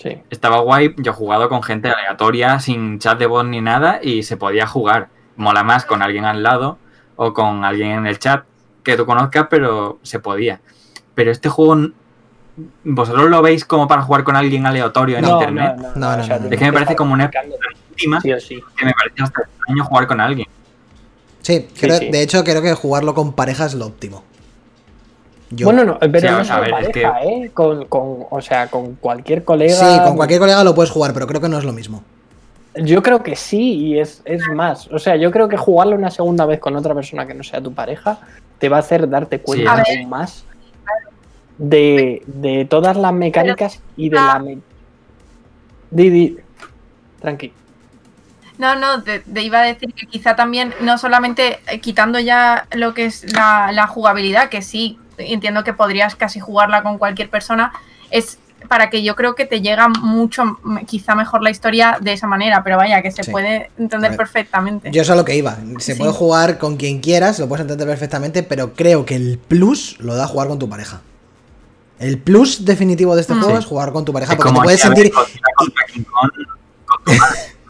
[0.00, 0.18] Sí.
[0.30, 4.22] Estaba guay, yo he jugado con gente aleatoria, sin chat de voz ni nada, y
[4.22, 5.08] se podía jugar.
[5.36, 6.78] Mola más con alguien al lado
[7.16, 8.44] o con alguien en el chat
[8.82, 10.60] que tú conozcas, pero se podía.
[11.14, 11.88] Pero este juego,
[12.84, 15.74] ¿vosotros lo veis como para jugar con alguien aleatorio en No, internet?
[15.76, 16.48] no, no, No, no, o sea, no, no.
[16.48, 17.30] tienes Es que me parece como una
[17.90, 18.58] Última, Sí o sí.
[18.78, 20.48] que me parece hasta extraño jugar con alguien.
[21.42, 22.10] Sí, creo- sí.
[22.10, 24.24] de hecho creo que jugarlo con pareja es lo óptimo.
[25.50, 27.50] Yo- Bueno, no, pero Sí, no a es pareja, ¿eh?
[27.52, 29.74] Con, con, o sea, con cualquier colega.
[29.74, 32.02] sí, con cualquier colega lo puedes jugar, pero creo que no es lo mismo.
[32.76, 34.86] Yo creo que sí, y es, es más.
[34.92, 37.60] O sea, yo creo que jugarlo una segunda vez con otra persona que no sea
[37.60, 38.18] tu pareja
[38.58, 40.44] te va a hacer darte cuenta aún más
[41.58, 44.38] de, de todas las mecánicas y de la.
[44.38, 44.58] me-
[45.90, 46.36] Di, di.
[47.20, 47.52] Tranqui.
[48.58, 52.66] No, no, te, te iba a decir que quizá también, no solamente eh, quitando ya
[52.72, 57.30] lo que es la, la jugabilidad, que sí, entiendo que podrías casi jugarla con cualquier
[57.30, 57.72] persona,
[58.10, 62.26] es para que yo creo que te llega mucho, quizá mejor la historia de esa
[62.26, 63.30] manera, pero vaya, que se Sí.
[63.30, 64.90] puede entender ver, perfectamente.
[64.92, 65.56] Yo sé a lo que iba.
[65.78, 65.98] Se Sí.
[65.98, 70.14] puede jugar con quien quieras, lo puedes entender perfectamente, pero creo que el plus lo
[70.14, 71.00] da jugar con tu pareja.
[71.98, 73.38] El plus definitivo de este Mm.
[73.40, 73.60] juego Sí.
[73.60, 75.10] es jugar con tu pareja, Es porque te puedes sentir.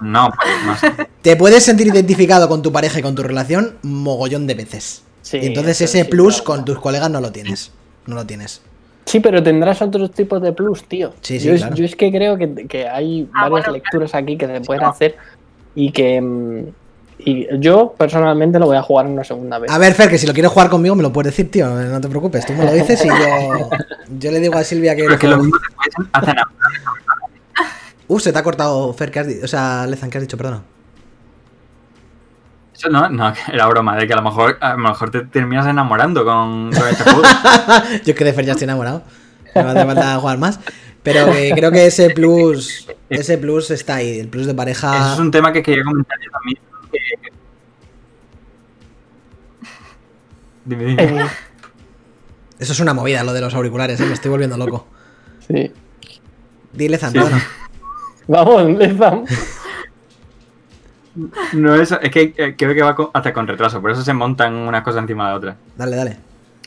[0.01, 1.09] No, pues no sé.
[1.23, 5.03] te puedes sentir identificado con tu pareja y con tu relación mogollón de veces.
[5.23, 6.45] Sí, y entonces ese sí, plus claro.
[6.45, 7.73] con tus colegas no lo tienes.
[8.07, 8.63] No lo tienes.
[9.07, 11.13] Sí, pero tendrás otros tipos de plus, tío.
[11.21, 11.77] Sí, sí, yo, es- claro.
[11.77, 14.85] yo es que creo que, que hay Ah, varias bueno, lecturas aquí que se pueden
[14.85, 15.17] hacer
[15.75, 16.21] y que.
[16.21, 16.65] mm,
[17.23, 19.71] Y yo personalmente lo voy a jugar una segunda vez.
[19.71, 21.69] A ver, Fer, que si lo quieres jugar conmigo me lo puedes decir, tío.
[21.69, 23.69] No te preocupes, tú me lo dices y yo,
[24.19, 25.03] yo le digo a Silvia que...
[25.03, 26.49] Pero es que lo mismo te puedes hacer a-
[28.09, 29.45] Uh, se te ha cortado, Fer, que has dicho.
[29.45, 30.63] O sea, Lezan, que has dicho, perdona.
[32.81, 35.67] Eso no, no, era broma, de que a lo mejor, a lo mejor te terminas
[35.67, 37.23] enamorando con, con este juego.
[38.05, 39.03] Yo es que de Fer ya estoy enamorado.
[39.55, 40.61] No me hace falta jugar más.
[41.03, 45.13] Pero que creo que ese plus, ese plus está ahí, el plus de Eso pareja.
[45.15, 46.59] es un tema que quería comentar yo también.
[46.93, 47.31] que-
[50.65, 51.03] Dime, dime.
[51.03, 51.27] Eh,
[52.59, 54.07] Eso es una movida, lo de los auriculares, ¿eh?
[54.07, 54.87] me estoy volviendo loco.
[55.47, 55.73] sí.
[56.73, 57.01] Dile Sí.
[57.01, 57.43] Zantona.
[58.29, 59.25] Vamos, Lezam.
[61.55, 64.15] No, eso, es que eh, creo que va con- hasta con retraso, por eso se
[64.15, 65.57] montan unas cosas encima de otras.
[65.77, 66.17] Dale, dale.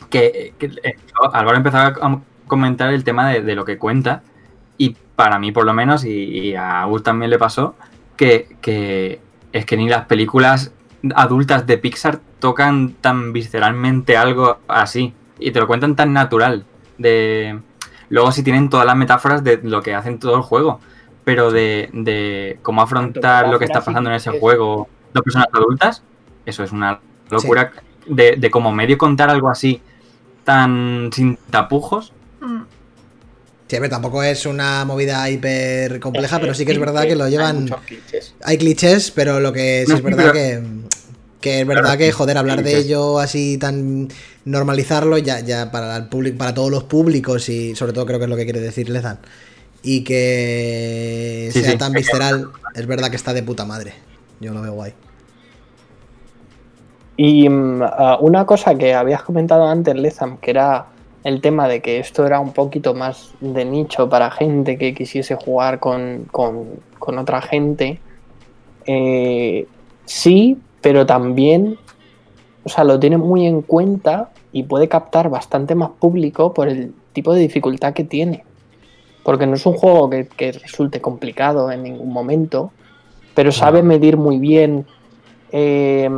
[0.10, 0.98] que, que, eh,
[1.32, 4.22] Álvaro empezaba a comentar el tema de, de lo que cuenta
[4.78, 6.12] y para mí por lo menos y,
[6.50, 7.76] y a Gus también le pasó
[8.18, 9.22] que, que
[9.54, 10.74] es que ni las películas
[11.16, 16.66] adultas de Pixar tocan tan visceralmente algo así y te lo cuentan tan natural
[16.98, 17.60] de
[18.10, 20.80] luego sí tienen todas las metáforas de lo que hacen todo el juego
[21.24, 26.04] pero de, de cómo afrontar lo que está pasando en ese juego dos personas adultas
[26.46, 27.00] eso es una
[27.30, 27.72] locura
[28.06, 29.82] de, de como medio contar algo así
[30.44, 32.12] tan sin tapujos.
[32.42, 32.64] Mm.
[33.68, 37.16] Sí, a ver, tampoco es una movida hiper compleja, pero sí que es verdad que
[37.16, 37.62] lo Hay llevan.
[37.62, 38.36] muchos clichés.
[38.44, 40.64] Hay clichés, pero lo que sí No, es verdad pero- que.
[41.40, 44.10] Que es verdad Claro, que, joder, hablar de ello así tan.
[44.46, 48.26] normalizarlo ya, ya para el público, para todos los públicos, y sobre todo creo que
[48.26, 49.20] es lo que quiere decir Lezan.
[49.84, 51.78] Y que Sí, sea sí.
[51.78, 53.94] tan visceral, es verdad que está de puta madre.
[54.40, 54.94] Yo lo veo guay.
[57.18, 60.86] Y mm, ah, una cosa que habías comentado antes, Lezam, que era
[61.24, 65.36] el tema de que esto era un poquito más de nicho para gente que quisiese
[65.36, 68.00] jugar con, con- con otra gente.
[68.86, 69.68] Eh,
[70.06, 71.78] sí, pero también,
[72.64, 76.94] o sea, lo tiene muy en cuenta y puede captar bastante más público por el
[77.14, 78.44] tipo de dificultad que tiene.
[79.24, 82.72] Porque no es un juego que, que resulte complicado en ningún momento,
[83.34, 84.86] pero sabe medir muy bien
[85.52, 86.10] eh,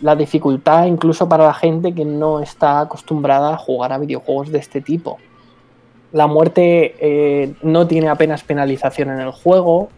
[0.00, 4.58] la dificultad incluso para la gente que no está acostumbrada a jugar a videojuegos de
[4.58, 5.18] este tipo.
[6.12, 9.88] La muerte eh, no tiene apenas penalización en el juego.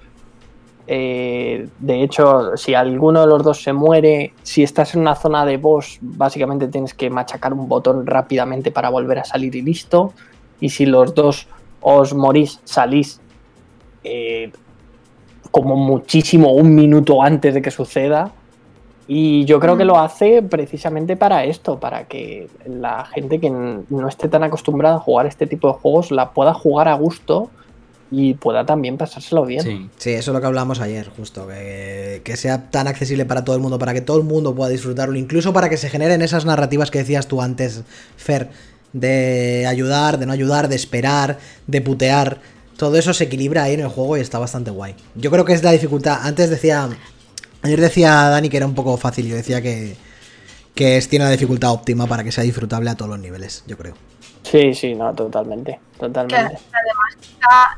[0.86, 5.44] Eh, de hecho, si alguno de los dos se muere, si estás en una zona
[5.44, 10.12] de boss, básicamente tienes que machacar un botón rápidamente para volver a salir y listo.
[10.60, 11.46] Y si los dos
[11.80, 13.20] os morís, salís
[14.04, 14.50] eh,
[15.50, 18.32] como muchísimo un minuto antes de que suceda.
[19.10, 24.06] Y yo creo que lo hace precisamente para esto, para que la gente que no
[24.06, 27.48] esté tan acostumbrada a jugar este tipo de juegos la pueda jugar a gusto
[28.10, 29.62] y pueda también pasárselo bien.
[29.62, 29.90] Sí.
[29.96, 33.56] Sí, eso es lo que hablamos ayer, justo, que, que sea tan accesible para todo
[33.56, 36.44] el mundo, para que todo el mundo pueda disfrutarlo, incluso para que se generen esas
[36.44, 37.84] narrativas que decías tú antes,
[38.16, 38.50] Fer,
[38.92, 42.38] de ayudar, de no ayudar, de esperar, de putear.
[42.76, 44.94] Todo eso se equilibra ahí en el juego y está bastante guay.
[45.14, 46.20] Yo creo que es la dificultad.
[46.22, 46.88] Antes decía,
[47.62, 49.96] ayer decía Dani que era un poco fácil, yo decía que,
[50.74, 53.76] que es, tiene la dificultad óptima para que sea disfrutable a todos los niveles, yo
[53.76, 53.94] creo.
[54.44, 56.36] Sí, sí, no, totalmente, Que totalmente.
[56.36, 57.76] además está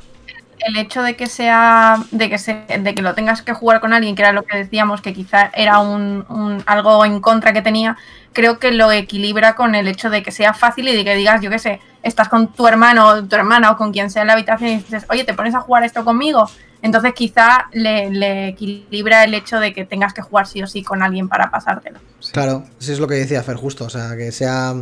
[0.66, 2.52] el hecho de que sea de que se,
[2.82, 5.50] de que lo tengas que jugar con alguien que era lo que decíamos que quizá
[5.54, 7.96] era un, un- algo en contra que tenía
[8.32, 11.40] creo que lo equilibra con el hecho de que sea fácil y de que digas
[11.40, 14.28] yo qué sé estás con tu hermano o tu hermana o con quien sea en
[14.28, 16.48] la habitación y dices oye te pones a jugar esto conmigo
[16.82, 20.82] entonces quizá le, le equilibra el hecho de que tengas que jugar sí o sí
[20.82, 21.98] con alguien para pasártelo
[22.32, 24.74] Claro, eso es lo que decía Fer justo, o sea, que sea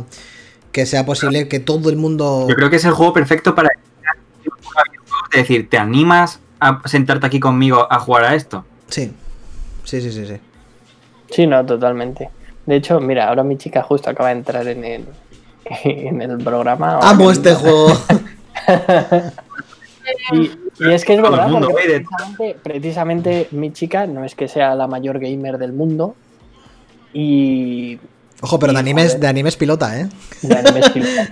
[0.71, 2.45] que sea posible que todo el mundo...
[2.47, 3.69] Yo creo que es el juego perfecto para
[5.31, 8.65] es decir, ¿te animas a sentarte aquí conmigo a jugar a esto?
[8.87, 9.13] Sí,
[9.83, 10.37] sí, sí, sí, sí.
[11.29, 12.29] Sí, no, totalmente.
[12.69, 15.05] De hecho, mira, ahora mi chica justo acaba de entrar en el,
[15.83, 16.99] en el programa.
[17.01, 17.87] Amo este juego.
[20.33, 20.51] Y,
[20.83, 24.33] y es que es verdad, mundo, porque güey, de- precisamente, precisamente mi chica no es
[24.33, 26.15] que sea la mayor gamer del mundo
[27.13, 27.99] y
[28.41, 30.07] Ojo, pero de animes, de animes pilota, ¿eh?
[30.41, 31.29] de animes pilota.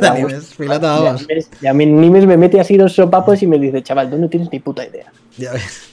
[0.00, 1.22] De animes pilota, De vamos.
[1.28, 4.48] animes- de animes me mete así dos sopapos y me dice, chaval, tú no tienes
[4.52, 5.12] ni puta idea.
[5.36, 5.90] Ya ves.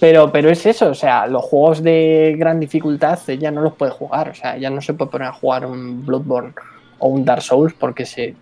[0.00, 3.90] Pero, pero es eso, o sea, los juegos de gran dificultad ella no los puede
[3.90, 6.52] jugar, o sea, ella no se puede poner a jugar un Bloodborne
[6.98, 8.36] o un Dark Souls porque se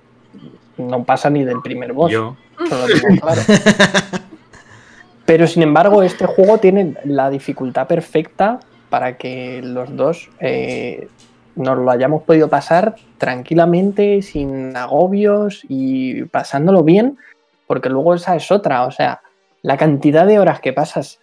[0.76, 2.12] no pasa ni del primer boss.
[2.12, 2.36] Yo.
[2.64, 3.40] Eso lo tengo claro.
[5.24, 11.08] Pero sin embargo, este juego tiene la dificultad perfecta para que los dos eh,
[11.56, 17.18] nos lo hayamos podido pasar tranquilamente, sin agobios y pasándolo bien,
[17.66, 19.22] porque luego esa es otra, o sea,
[19.62, 21.18] la cantidad de horas que pasas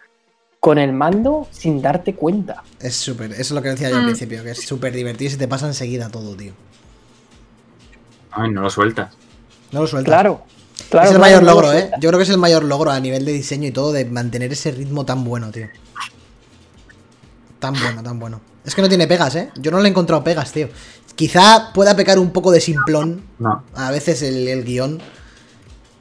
[0.64, 2.62] con el mando sin darte cuenta.
[2.80, 4.06] Es súper, eso es lo que decía yo al Mm.
[4.06, 6.54] principio, que es súper divertido y se te pasa enseguida todo, tío.
[8.30, 9.12] Ay, no lo sueltas.
[9.72, 10.10] No lo sueltas.
[10.10, 10.42] Claro.
[10.88, 11.90] claro es el mayor no lo logro, ¿eh?
[12.00, 14.52] Yo creo que es el mayor logro a nivel de diseño y todo, de mantener
[14.54, 15.66] ese ritmo tan bueno, tío.
[17.58, 18.40] tan bueno, tan bueno.
[18.64, 19.50] Es que no tiene pegas, ¿eh?
[19.56, 20.70] Yo no le he encontrado pegas, tío.
[21.14, 23.64] Quizá pueda pecar un poco de simplón No.
[23.74, 24.98] a veces el, el guion.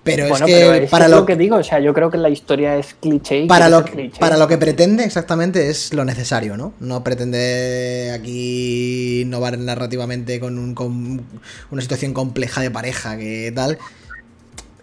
[0.04, 2.12] Pero bueno, es que pero es para que lo que digo, o sea, yo creo
[2.12, 3.40] que la historia es cliché.
[3.44, 4.20] y para lo, cliché.
[4.20, 6.74] para lo que pretende exactamente es lo necesario, ¿no?
[6.82, 11.26] No pretende aquí innovar narrativamente con, un, con
[11.72, 13.78] una situación compleja de pareja que tal.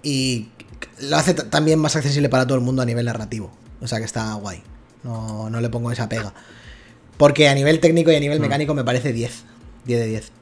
[0.03, 0.49] Y
[1.01, 3.51] lo hace también más accesible para todo el mundo a nivel narrativo.
[3.83, 4.63] O sea que está guay.
[5.03, 6.33] No, no le pongo esa pega.
[7.19, 8.43] Porque a nivel técnico y a nivel Mm.
[8.43, 9.45] mecánico me parece 10.
[9.85, 10.33] 10 de 10.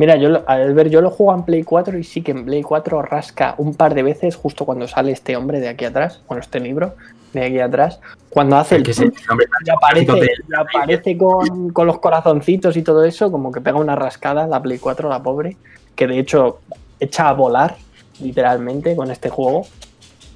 [0.00, 2.46] Mira, yo lo- al ver, yo lo juego en Play 4 y sí que en
[2.46, 6.22] Play 4 rasca un par de veces justo cuando sale este hombre de aquí atrás,
[6.26, 6.94] bueno, este libro
[7.34, 11.68] de aquí atrás, cuando hace el que ese hombre tan y aparece, de- aparece con,
[11.74, 15.22] con los corazoncitos y todo eso, como que pega una rascada la Play 4, la
[15.22, 15.58] pobre,
[15.94, 16.60] que de hecho
[16.98, 17.76] echa a volar,
[18.22, 19.66] literalmente, con este juego.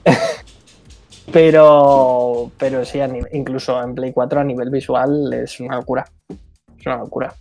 [1.32, 2.98] pero, pero sí,
[3.32, 6.04] incluso en Play 4 a nivel visual es una locura.
[6.78, 7.34] Es una locura.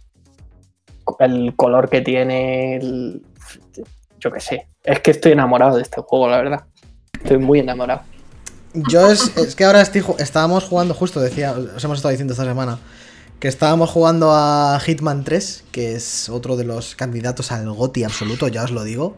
[1.20, 3.22] El color que tiene, el-
[4.20, 4.68] yo qué sé.
[4.84, 6.64] Es que estoy enamorado de este juego, la verdad.
[7.14, 8.02] Estoy muy enamorado.
[8.74, 12.44] Yo es, es que ahora estoy estábamos jugando, justo decía, os hemos estado diciendo esta
[12.46, 12.80] semana,
[13.40, 18.48] que estábamos jugando a Hitman 3, que es otro de los candidatos al GOTI absoluto,
[18.48, 19.16] ya os lo digo.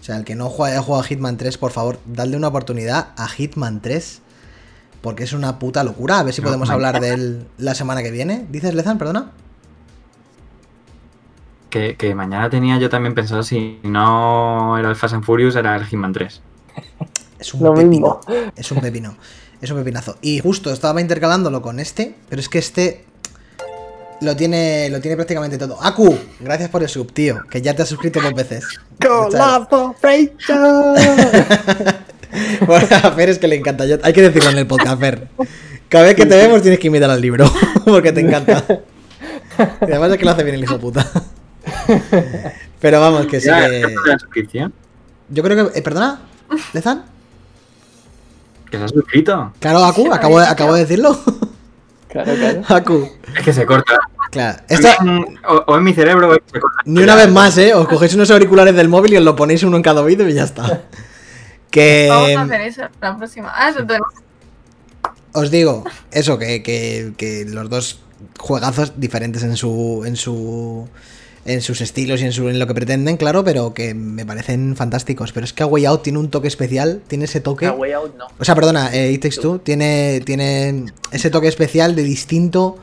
[0.00, 2.48] O sea, el que no juega, haya jugado a Hitman 3, por favor, dadle una
[2.48, 4.20] oportunidad a Hitman 3,
[5.02, 6.18] porque es una puta locura.
[6.18, 8.46] A ver si No, podemos hablar de él la semana que viene.
[8.50, 9.32] ¿Dices, Lezan, perdona?
[11.70, 15.76] Que, que mañana tenía yo también pensado si no era el Fast and Furious, era
[15.76, 16.40] el Hitman 3.
[17.38, 17.90] Es un Lo pepino.
[17.90, 18.20] mismo.
[18.56, 19.16] Es un pepino.
[19.60, 20.16] Es un pepinazo.
[20.22, 23.04] Y justo estaba intercalándolo con este, pero es que este
[24.20, 25.80] lo tiene, lo tiene prácticamente todo.
[25.82, 28.64] Aku, gracias por el sub, tío, que ya te has suscrito dos veces.
[32.66, 33.86] Bueno, a Fer es que le encanta.
[33.86, 35.28] Yo- hay que decirlo en el podcast, Fer.
[35.88, 37.50] Cada vez que te vemos tienes que imitar al libro,
[37.86, 38.64] porque te encanta.
[39.80, 41.10] Y además es que lo hace bien el hijo puta.
[42.80, 43.94] Pero vamos, que sí que...
[45.30, 45.78] Yo creo que...
[45.78, 46.20] eh, ¿Perdona?
[46.72, 47.04] ¿Lezan?
[48.70, 49.52] ¿Que se ha suscrito?
[49.60, 51.18] Claro, Aku, acabo de, acabo de decirlo.
[52.08, 52.62] Claro, claro.
[52.68, 53.08] Aku.
[53.36, 53.98] Es que se corta.
[54.30, 54.58] Claro.
[54.68, 54.88] Esto,
[55.48, 56.80] O, o en mi cerebro o se corta.
[56.84, 57.74] Ni una vez más, ¿eh?
[57.74, 60.34] Os cogéis unos auriculares del móvil y os lo ponéis uno en cada oído y
[60.34, 60.82] ya está.
[61.70, 63.52] Que Vamos a hacer eso la próxima.
[63.54, 64.08] Ah, eso tenemos.
[65.32, 68.00] os digo, eso, que, que- que los dos
[68.38, 70.02] juegazos diferentes en su.
[70.06, 70.88] en su.
[71.48, 74.76] En sus estilos y en, su, en lo que pretenden, claro, pero que me parecen
[74.76, 75.32] fantásticos.
[75.32, 77.66] Pero es que A Way Out tiene un toque especial, tiene ese toque.
[77.66, 78.26] A Way Out no.
[78.38, 82.76] O sea, perdona, eh, It Takes Two tiene, tiene ese toque especial de distinto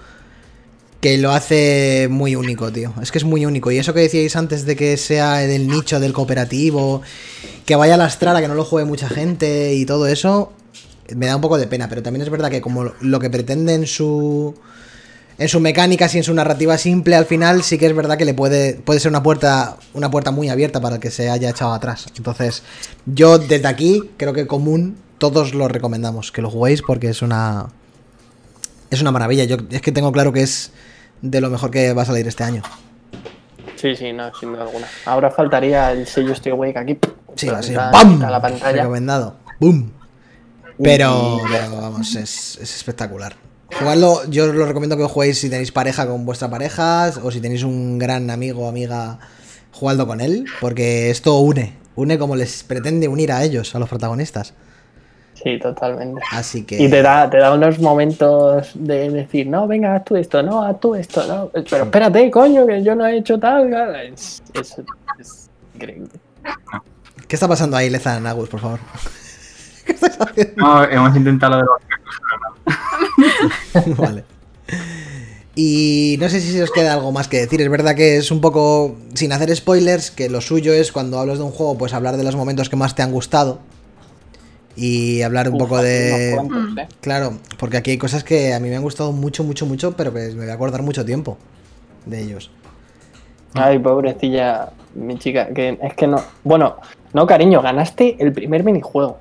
[0.99, 2.91] que lo hace muy único, tío.
[3.03, 3.69] Es que es muy único.
[3.69, 7.03] Y eso que decíais antes de que sea del nicho del cooperativo,
[7.67, 10.53] que vaya a lastrar a que no lo juegue mucha gente y todo eso,
[11.15, 11.87] me da un poco de pena.
[11.87, 14.55] Pero también es verdad que como lo que pretende en su...
[15.37, 18.23] En su mecánica y en su narrativa simple, al final sí que es verdad que
[18.23, 21.49] le puede, puede ser una puerta, una puerta muy abierta para el que se haya
[21.49, 22.05] echado atrás.
[22.15, 22.63] Entonces,
[23.05, 27.67] yo desde aquí, creo que común, todos lo recomendamos, que lo juguéis porque es una.
[28.89, 29.43] Es una maravilla.
[29.43, 30.71] Yo es que tengo claro que es
[31.21, 32.61] de lo mejor que va a salir este año.
[33.75, 34.87] Sí, sí, no, sin duda alguna.
[35.05, 36.97] Ahora faltaría el sello Stay Awake aquí.
[37.35, 38.23] Sí, va a ser plantar ¡pam!
[38.23, 38.83] a la pantalla.
[38.83, 39.35] Recomendado.
[39.59, 39.89] ¡Bum!
[40.81, 43.35] Pero, vamos, es, es espectacular.
[43.79, 47.29] Jugadlo, yo os lo recomiendo que lo juguéis si tenéis pareja con vuestra pareja o
[47.31, 49.19] si tenéis un gran amigo o amiga,
[49.73, 53.89] jugadlo con él, porque esto une, une como les pretende unir a ellos, a los
[53.89, 54.53] protagonistas.
[55.33, 56.21] Sí, totalmente.
[56.31, 56.81] Así que...
[56.81, 60.63] Y te da, te da unos momentos de decir, no, venga, haz tú esto, no,
[60.63, 61.49] haz tú esto, no.
[61.69, 63.71] Pero espérate, coño, que yo no he hecho tal.
[64.13, 64.77] Es, es-
[65.19, 66.07] es increíble.
[67.27, 68.79] ¿Qué está pasando ahí, Lezan Agus, por favor?
[69.85, 70.53] ¿Qué estás haciendo?
[70.55, 71.81] No, hemos intentado lo de los
[73.97, 74.23] vale.
[75.55, 77.61] Y no sé si se os queda algo más que decir.
[77.61, 81.37] Es verdad que es un poco, sin hacer spoilers, que lo suyo es cuando hablas
[81.37, 83.59] de un juego, pues hablar de los momentos que más te han gustado.
[84.75, 86.35] Y hablar un Uf, poco de...
[86.37, 86.87] unos cuantos, ¿eh?
[86.99, 90.13] Claro, porque aquí hay cosas que a mí me han gustado mucho, mucho, mucho, pero
[90.13, 91.37] que me voy a acordar mucho tiempo
[92.05, 92.51] de ellos.
[93.53, 96.21] Ay, pobrecilla, mi chica, que es que no.
[96.43, 96.75] Bueno,
[97.13, 99.17] no, cariño, ganaste el primer minijuego.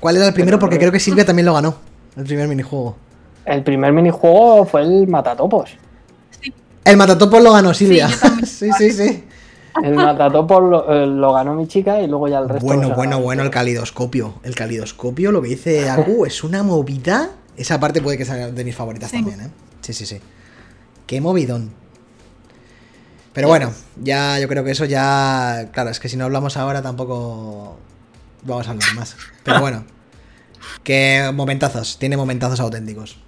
[0.00, 0.56] ¿Cuál era el primero?
[0.56, 1.76] Pero- Porque creo que Silvia también lo ganó.
[2.16, 2.96] El primer minijuego.
[3.44, 5.70] El primer minijuego fue el Matatopos.
[6.84, 8.08] El Matatopos lo ganó Silvia.
[8.44, 9.24] Sí, sí, sí.
[9.82, 12.64] El Matatopos lo, eh, lo ganó mi chica y luego ya el resto.
[12.66, 14.34] Bueno, bueno, bueno, el calidoscopio.
[14.42, 17.30] El calidoscopio, lo que dice Aku, es una movida.
[17.56, 19.16] Esa parte puede que sea de mis favoritas Sí.
[19.18, 19.50] también, ¿eh?
[19.82, 20.20] Sí, sí, sí.
[21.06, 21.70] Qué movidón.
[23.32, 23.70] Pero bueno,
[24.02, 25.68] ya yo creo que eso ya.
[25.72, 27.76] Claro, es que si no hablamos ahora tampoco
[28.44, 29.16] vamos a hablar más.
[29.44, 29.84] Pero bueno,
[30.82, 33.18] que momentazos, tiene momentazos auténticos.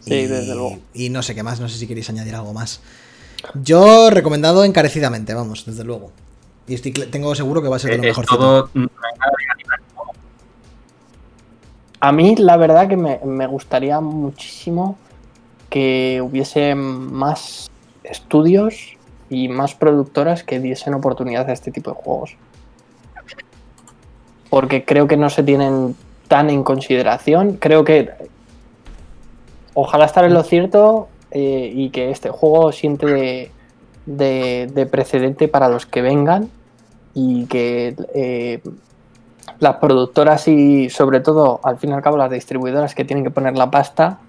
[0.00, 0.78] Sí, y, desde luego.
[0.94, 2.80] y no sé qué más, no sé si queréis añadir algo más.
[3.54, 6.12] Yo recomendado encarecidamente, vamos, desde luego.
[6.66, 8.26] Y estoy, tengo seguro que va a ser de lo mejor.
[8.26, 8.70] todo.
[12.00, 14.98] A mí la verdad que me, me gustaría muchísimo
[15.68, 17.70] que hubiese más
[18.02, 18.96] estudios
[19.28, 22.36] y más productoras que diesen oportunidad a este tipo de juegos.
[24.50, 25.94] Porque creo que no se tienen
[26.30, 27.56] tan en consideración.
[27.58, 28.08] Creo que
[29.74, 33.50] ojalá estar en lo cierto eh, y que este juego siente de,
[34.06, 36.48] de- de precedente para los que vengan
[37.14, 38.60] y que eh,
[39.58, 43.30] las productoras y sobre todo al fin y al cabo las distribuidoras que tienen que
[43.32, 44.20] poner la pasta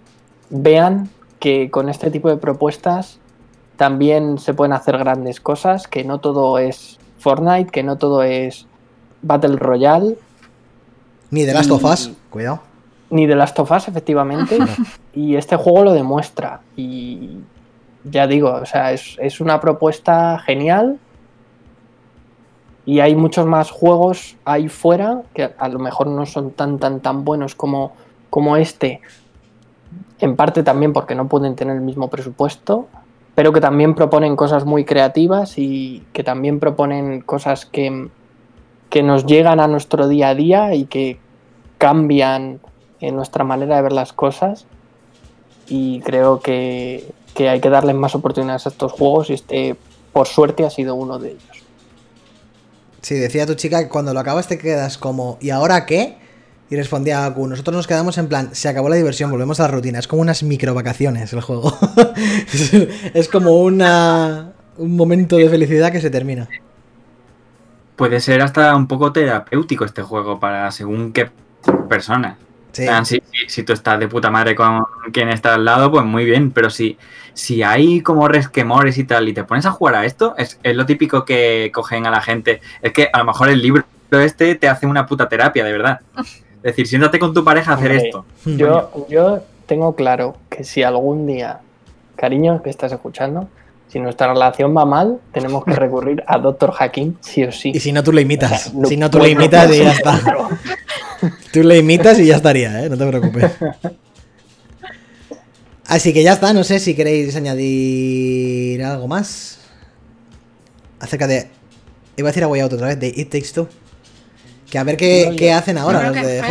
[0.49, 1.07] vean
[1.39, 3.19] que con este tipo de propuestas
[3.77, 8.65] también se pueden hacer grandes cosas, que no todo es Fortnite, que no todo es
[9.21, 10.17] Battle Royale,
[11.31, 12.61] Ni de Last of Us, cuidado.
[13.09, 14.57] ni de Last of Us, efectivamente.
[15.15, 16.61] y este juego lo demuestra.
[16.75, 17.37] Y
[18.03, 20.99] ya digo, o sea, es, es una propuesta genial.
[22.85, 26.79] Y hay muchos más juegos ahí fuera que a, a lo mejor no son tan,
[26.79, 27.93] tan, tan buenos como,
[28.29, 29.01] como este.
[30.19, 32.87] En parte también porque no pueden tener el mismo presupuesto,
[33.35, 38.09] pero que también proponen cosas muy creativas y que también proponen cosas que,
[38.91, 41.17] que nos llegan a nuestro día a día y que
[41.79, 42.59] cambian
[42.99, 44.65] en nuestra manera de ver las cosas
[45.67, 49.75] y creo que, hay que darles más oportunidades a estos juegos y este
[50.11, 51.63] por suerte ha sido uno de ellos.
[53.01, 56.17] Sí, decía tu chica que cuando lo acabas te quedas como, ¿y ahora qué?
[56.69, 59.69] Y respondía Aku, nosotros nos quedamos en plan, se acabó la diversión, volvemos a la
[59.69, 59.99] rutina.
[59.99, 61.73] Es como unas micro vacaciones el juego.
[62.53, 62.73] es,
[63.13, 66.47] es como una, un momento de felicidad que se termina.
[67.95, 71.29] Puede ser hasta un poco terapéutico este juego para según qué
[71.89, 72.37] persona.
[72.71, 72.85] Sí.
[73.03, 76.23] Si, si- si tú estás de puta madre con quien está al lado, pues muy
[76.25, 76.51] bien.
[76.51, 76.97] Pero si,
[77.33, 80.75] si hay como resquemores y tal, y te pones a jugar a esto, es, es
[80.75, 82.61] lo típico que cogen a la gente.
[82.81, 85.99] Es que a lo mejor el libro este te hace una puta terapia, de verdad.
[86.17, 88.25] Es decir, siéntate con tu pareja a hacer esto.
[88.45, 91.59] Yo, yo tengo claro que si algún día,
[92.15, 93.49] cariño que estás escuchando,
[93.91, 96.73] si nuestra relación va mal, tenemos que recurrir a Dr.
[96.79, 97.71] Hakim sí o sí.
[97.75, 98.51] Y si no, tú le imitas.
[98.51, 100.19] O sea, no si no, tú le imitas y ya está.
[101.51, 102.89] Tú le imitas y ya estaría, ¿eh?
[102.89, 103.51] No te preocupes.
[105.87, 109.59] Así que ya está, no sé si queréis añadir algo más.
[111.01, 111.49] Acerca de...
[112.15, 113.67] Iba a decir a Way Out otra vez, de It Takes Two.
[114.69, 116.41] Que a ver qué, No, qué hacen ahora los de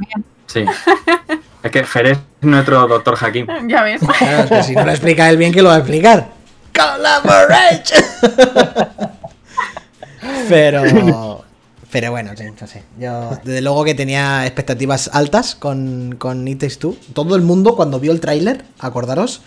[0.00, 0.24] bien.
[0.46, 0.64] Sí.
[1.68, 3.46] es que Fer es nuestro doctor Hakim.
[3.68, 4.00] Ya ves.
[4.18, 6.28] Claro, es que si no lo explica él bien, que lo va a explicar?
[6.74, 7.94] ¡Collaborate!
[10.48, 11.44] Pero.
[11.90, 12.82] Pero bueno, sí, no sé.
[12.98, 16.96] Yo, desde luego que tenía expectativas altas con, con It Takes Two.
[17.14, 19.40] Todo el mundo, cuando vio el tráiler, acordaros,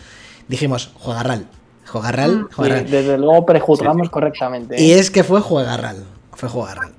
[0.47, 1.45] dijimos, juegarral.
[1.87, 2.47] Juegarral, Mm.
[2.49, 2.89] Sí, juegarral.
[2.89, 4.81] desde luego prejuzgamos correctamente.
[4.81, 4.99] Y ¿eh?
[4.99, 6.03] es que fue juegarral.
[6.33, 6.93] Fue jugarral.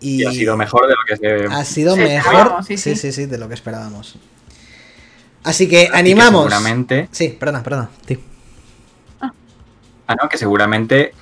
[0.00, 1.44] Y, Y ha sido mejor de lo que se.
[1.52, 2.32] ha sido Sí, mejor.
[2.34, 3.12] esperábamos, Sí, sí, sí, sí.
[3.12, 4.16] sí, de lo que esperábamos.
[5.44, 6.42] Así que Así que animamos.
[6.44, 7.08] seguramente.
[7.12, 7.90] Sí, perdona, perdona.
[8.06, 8.18] sí.
[10.06, 11.12] Ah, no, que seguramente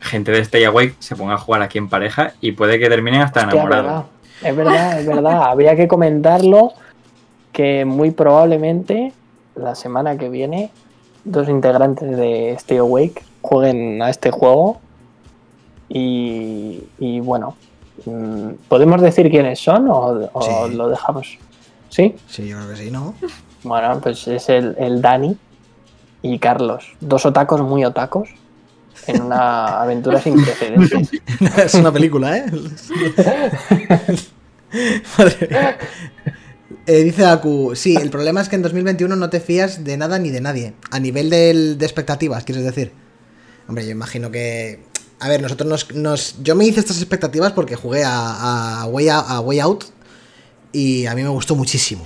[0.00, 3.22] gente de Stay Awake se ponga a jugar aquí en pareja y puede que terminen
[3.22, 4.04] hasta Hostia, enamorados.
[4.42, 5.42] Es verdad, es verdad.
[5.50, 6.72] Habría que comentarlo
[7.52, 9.12] que muy probablemente
[9.54, 10.70] la semana que viene
[11.24, 14.80] dos integrantes de Stay Awake jueguen a este juego
[15.90, 17.56] y, y bueno,
[18.06, 20.74] mm, ¿podemos decir quiénes son o, o Sí.
[20.76, 21.36] lo dejamos?
[21.90, 22.14] ¿Sí?
[22.28, 23.14] Sí, yo creo que sí, ¿no?
[23.64, 25.36] Bueno, pues es el, el Dani
[26.22, 28.28] y Carlos, dos otacos muy otacos
[29.06, 31.10] en una aventura sin precedentes.
[31.64, 32.46] es una película, ¿eh?
[35.18, 35.48] Madre.
[36.86, 40.18] Eh, dice Aku, sí, el problema es que en 2021 no te fías de nada
[40.18, 40.74] ni de nadie.
[40.90, 42.92] A nivel del- de expectativas, quieres decir.
[43.68, 44.80] Hombre, yo imagino que...
[45.20, 45.94] A ver, nosotros nos...
[45.94, 49.84] nos- yo me hice estas expectativas porque jugué a, a, Way, a, a Way Out
[50.72, 52.04] y a mí me gustó muchísimo.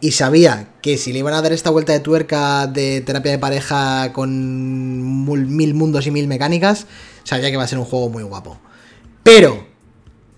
[0.00, 3.38] Y sabía que si le iban a dar esta vuelta de tuerca de terapia de
[3.38, 5.24] pareja con
[5.56, 6.86] mil mundos y mil mecánicas,
[7.22, 8.58] sabía que iba a ser un juego muy guapo.
[9.22, 9.66] Pero,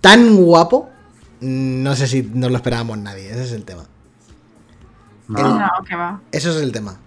[0.01, 0.89] tan guapo,
[1.40, 3.86] no sé si nos lo esperábamos nadie, ese es el tema.
[5.28, 5.39] No.
[5.40, 6.20] El- No, que va.
[6.31, 7.01] Eso es el tema.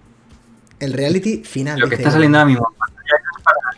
[0.80, 1.78] El reality final.
[1.78, 2.66] Lo que dice está saliendo ahora mismo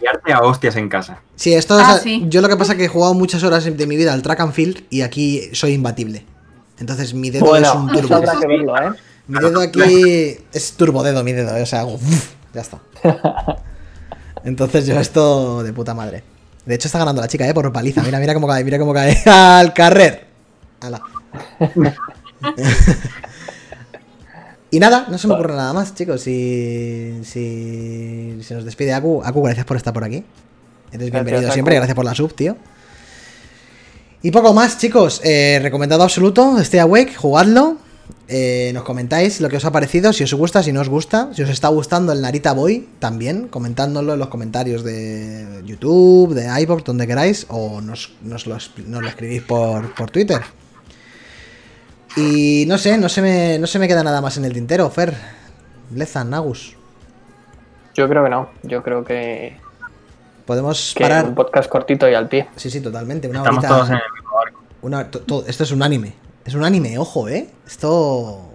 [0.03, 1.21] liarte a hostias en casa.
[1.37, 2.25] Sí, esto Ah, sí.
[2.29, 4.41] Yo lo que pasa es que he jugado muchas horas de mi vida al track
[4.41, 6.27] and field y aquí soy imbatible.
[6.79, 8.17] Entonces mi dedo es un turbo.
[8.17, 8.91] habrá que verlo, ¿eh?
[9.29, 11.63] Mi dedo aquí es turbodedo, mi dedo.
[11.63, 11.99] O sea, hago.
[12.53, 12.79] Ya está.
[14.45, 16.25] Entonces yo esto de puta madre.
[16.67, 17.55] De hecho está ganando la chica, ¿eh?
[17.55, 18.03] Por paliza.
[18.03, 19.17] Mira, mira cómo cae, mira cómo cae.
[19.27, 20.27] Al carrer.
[20.81, 21.03] Ala.
[24.73, 26.23] Y nada, no se me ocurre nada más, chicos.
[26.23, 30.25] Si, si se nos despide Aku, Aku, gracias por estar por aquí.
[30.91, 31.53] Eres bienvenido Aku.
[31.53, 32.57] siempre, gracias por la sub, tío.
[34.23, 35.21] Y poco más, chicos.
[35.25, 37.77] Eh, recomendado absoluto, Stay Awake, jugadlo.
[38.29, 41.29] Eh, nos comentáis lo que os ha parecido, si os gusta, si no os gusta.
[41.35, 46.49] Si os está gustando el Narita Boy, también, comentándolo en los comentarios de YouTube, de
[46.63, 47.45] iVoox, donde queráis.
[47.51, 50.41] O nos, nos lo, nos lo escribís por, por Twitter.
[52.17, 54.91] Y no sé, no se, me, no se me queda nada más en el tintero,
[54.91, 55.15] Fer.
[55.95, 56.77] Lezan, Nagus.
[57.95, 58.49] Yo creo que no.
[58.63, 59.57] Yo creo que,
[60.47, 61.25] Podemos que parar.
[61.27, 62.49] un podcast cortito y al pie.
[62.57, 63.29] Sí, sí, totalmente.
[63.29, 64.63] Una Estamos horita- todos en el mismo barco.
[64.83, 66.15] una- to- to- esto es un anime.
[66.45, 67.49] Es un anime, ojo, ¿eh?
[67.67, 68.49] Esto.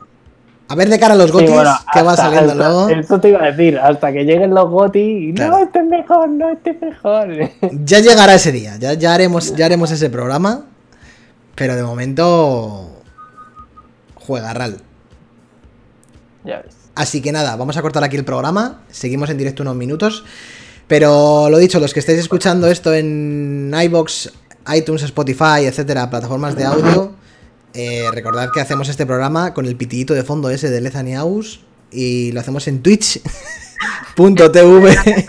[0.70, 2.90] A ver de cara a los gotis, Sí, bueno, ¿qué va saliendo hasta- luego?
[2.90, 5.52] Esto te iba a decir, hasta que lleguen los GOTI, Claro.
[5.60, 7.28] no, este es mejor, no, este es mejor.
[7.86, 10.66] Ya llegará ese día, ya, ya, haremos, ya haremos ese programa.
[11.56, 12.97] Pero de momento.
[14.28, 14.82] Juega RAL.
[16.44, 16.76] ya ves.
[16.96, 18.84] Así que nada, vamos a cortar aquí el programa.
[18.92, 20.26] Seguimos en directo unos minutos.
[20.88, 24.34] Pero lo dicho, los que estáis escuchando esto en iBox,
[24.76, 27.14] iTunes, Spotify, etcétera, plataformas de audio,
[27.74, 31.16] eh, recordad que hacemos este programa con el pitidito de fondo ese de Lezan y
[31.16, 31.62] Aus.
[31.92, 34.26] Y lo hacemos en twitch.tv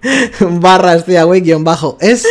[0.60, 0.96] barra
[1.60, 2.24] bajo es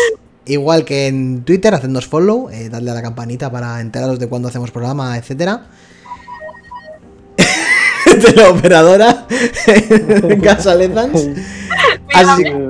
[0.46, 4.48] igual que en Twitter, hacednos follow, eh, dadle a la campanita para enteraros de cuando
[4.48, 5.68] hacemos programa, etcétera.
[8.20, 9.26] De la operadora
[9.68, 11.30] en casa Lezans.
[12.14, 12.68] Así que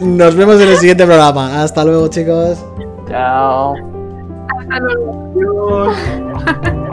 [0.00, 1.62] nos vemos en el siguiente programa.
[1.62, 2.58] Hasta luego, chicos.
[3.08, 3.74] Chao.
[4.58, 5.92] Hasta luego.
[6.44, 6.76] Adiós.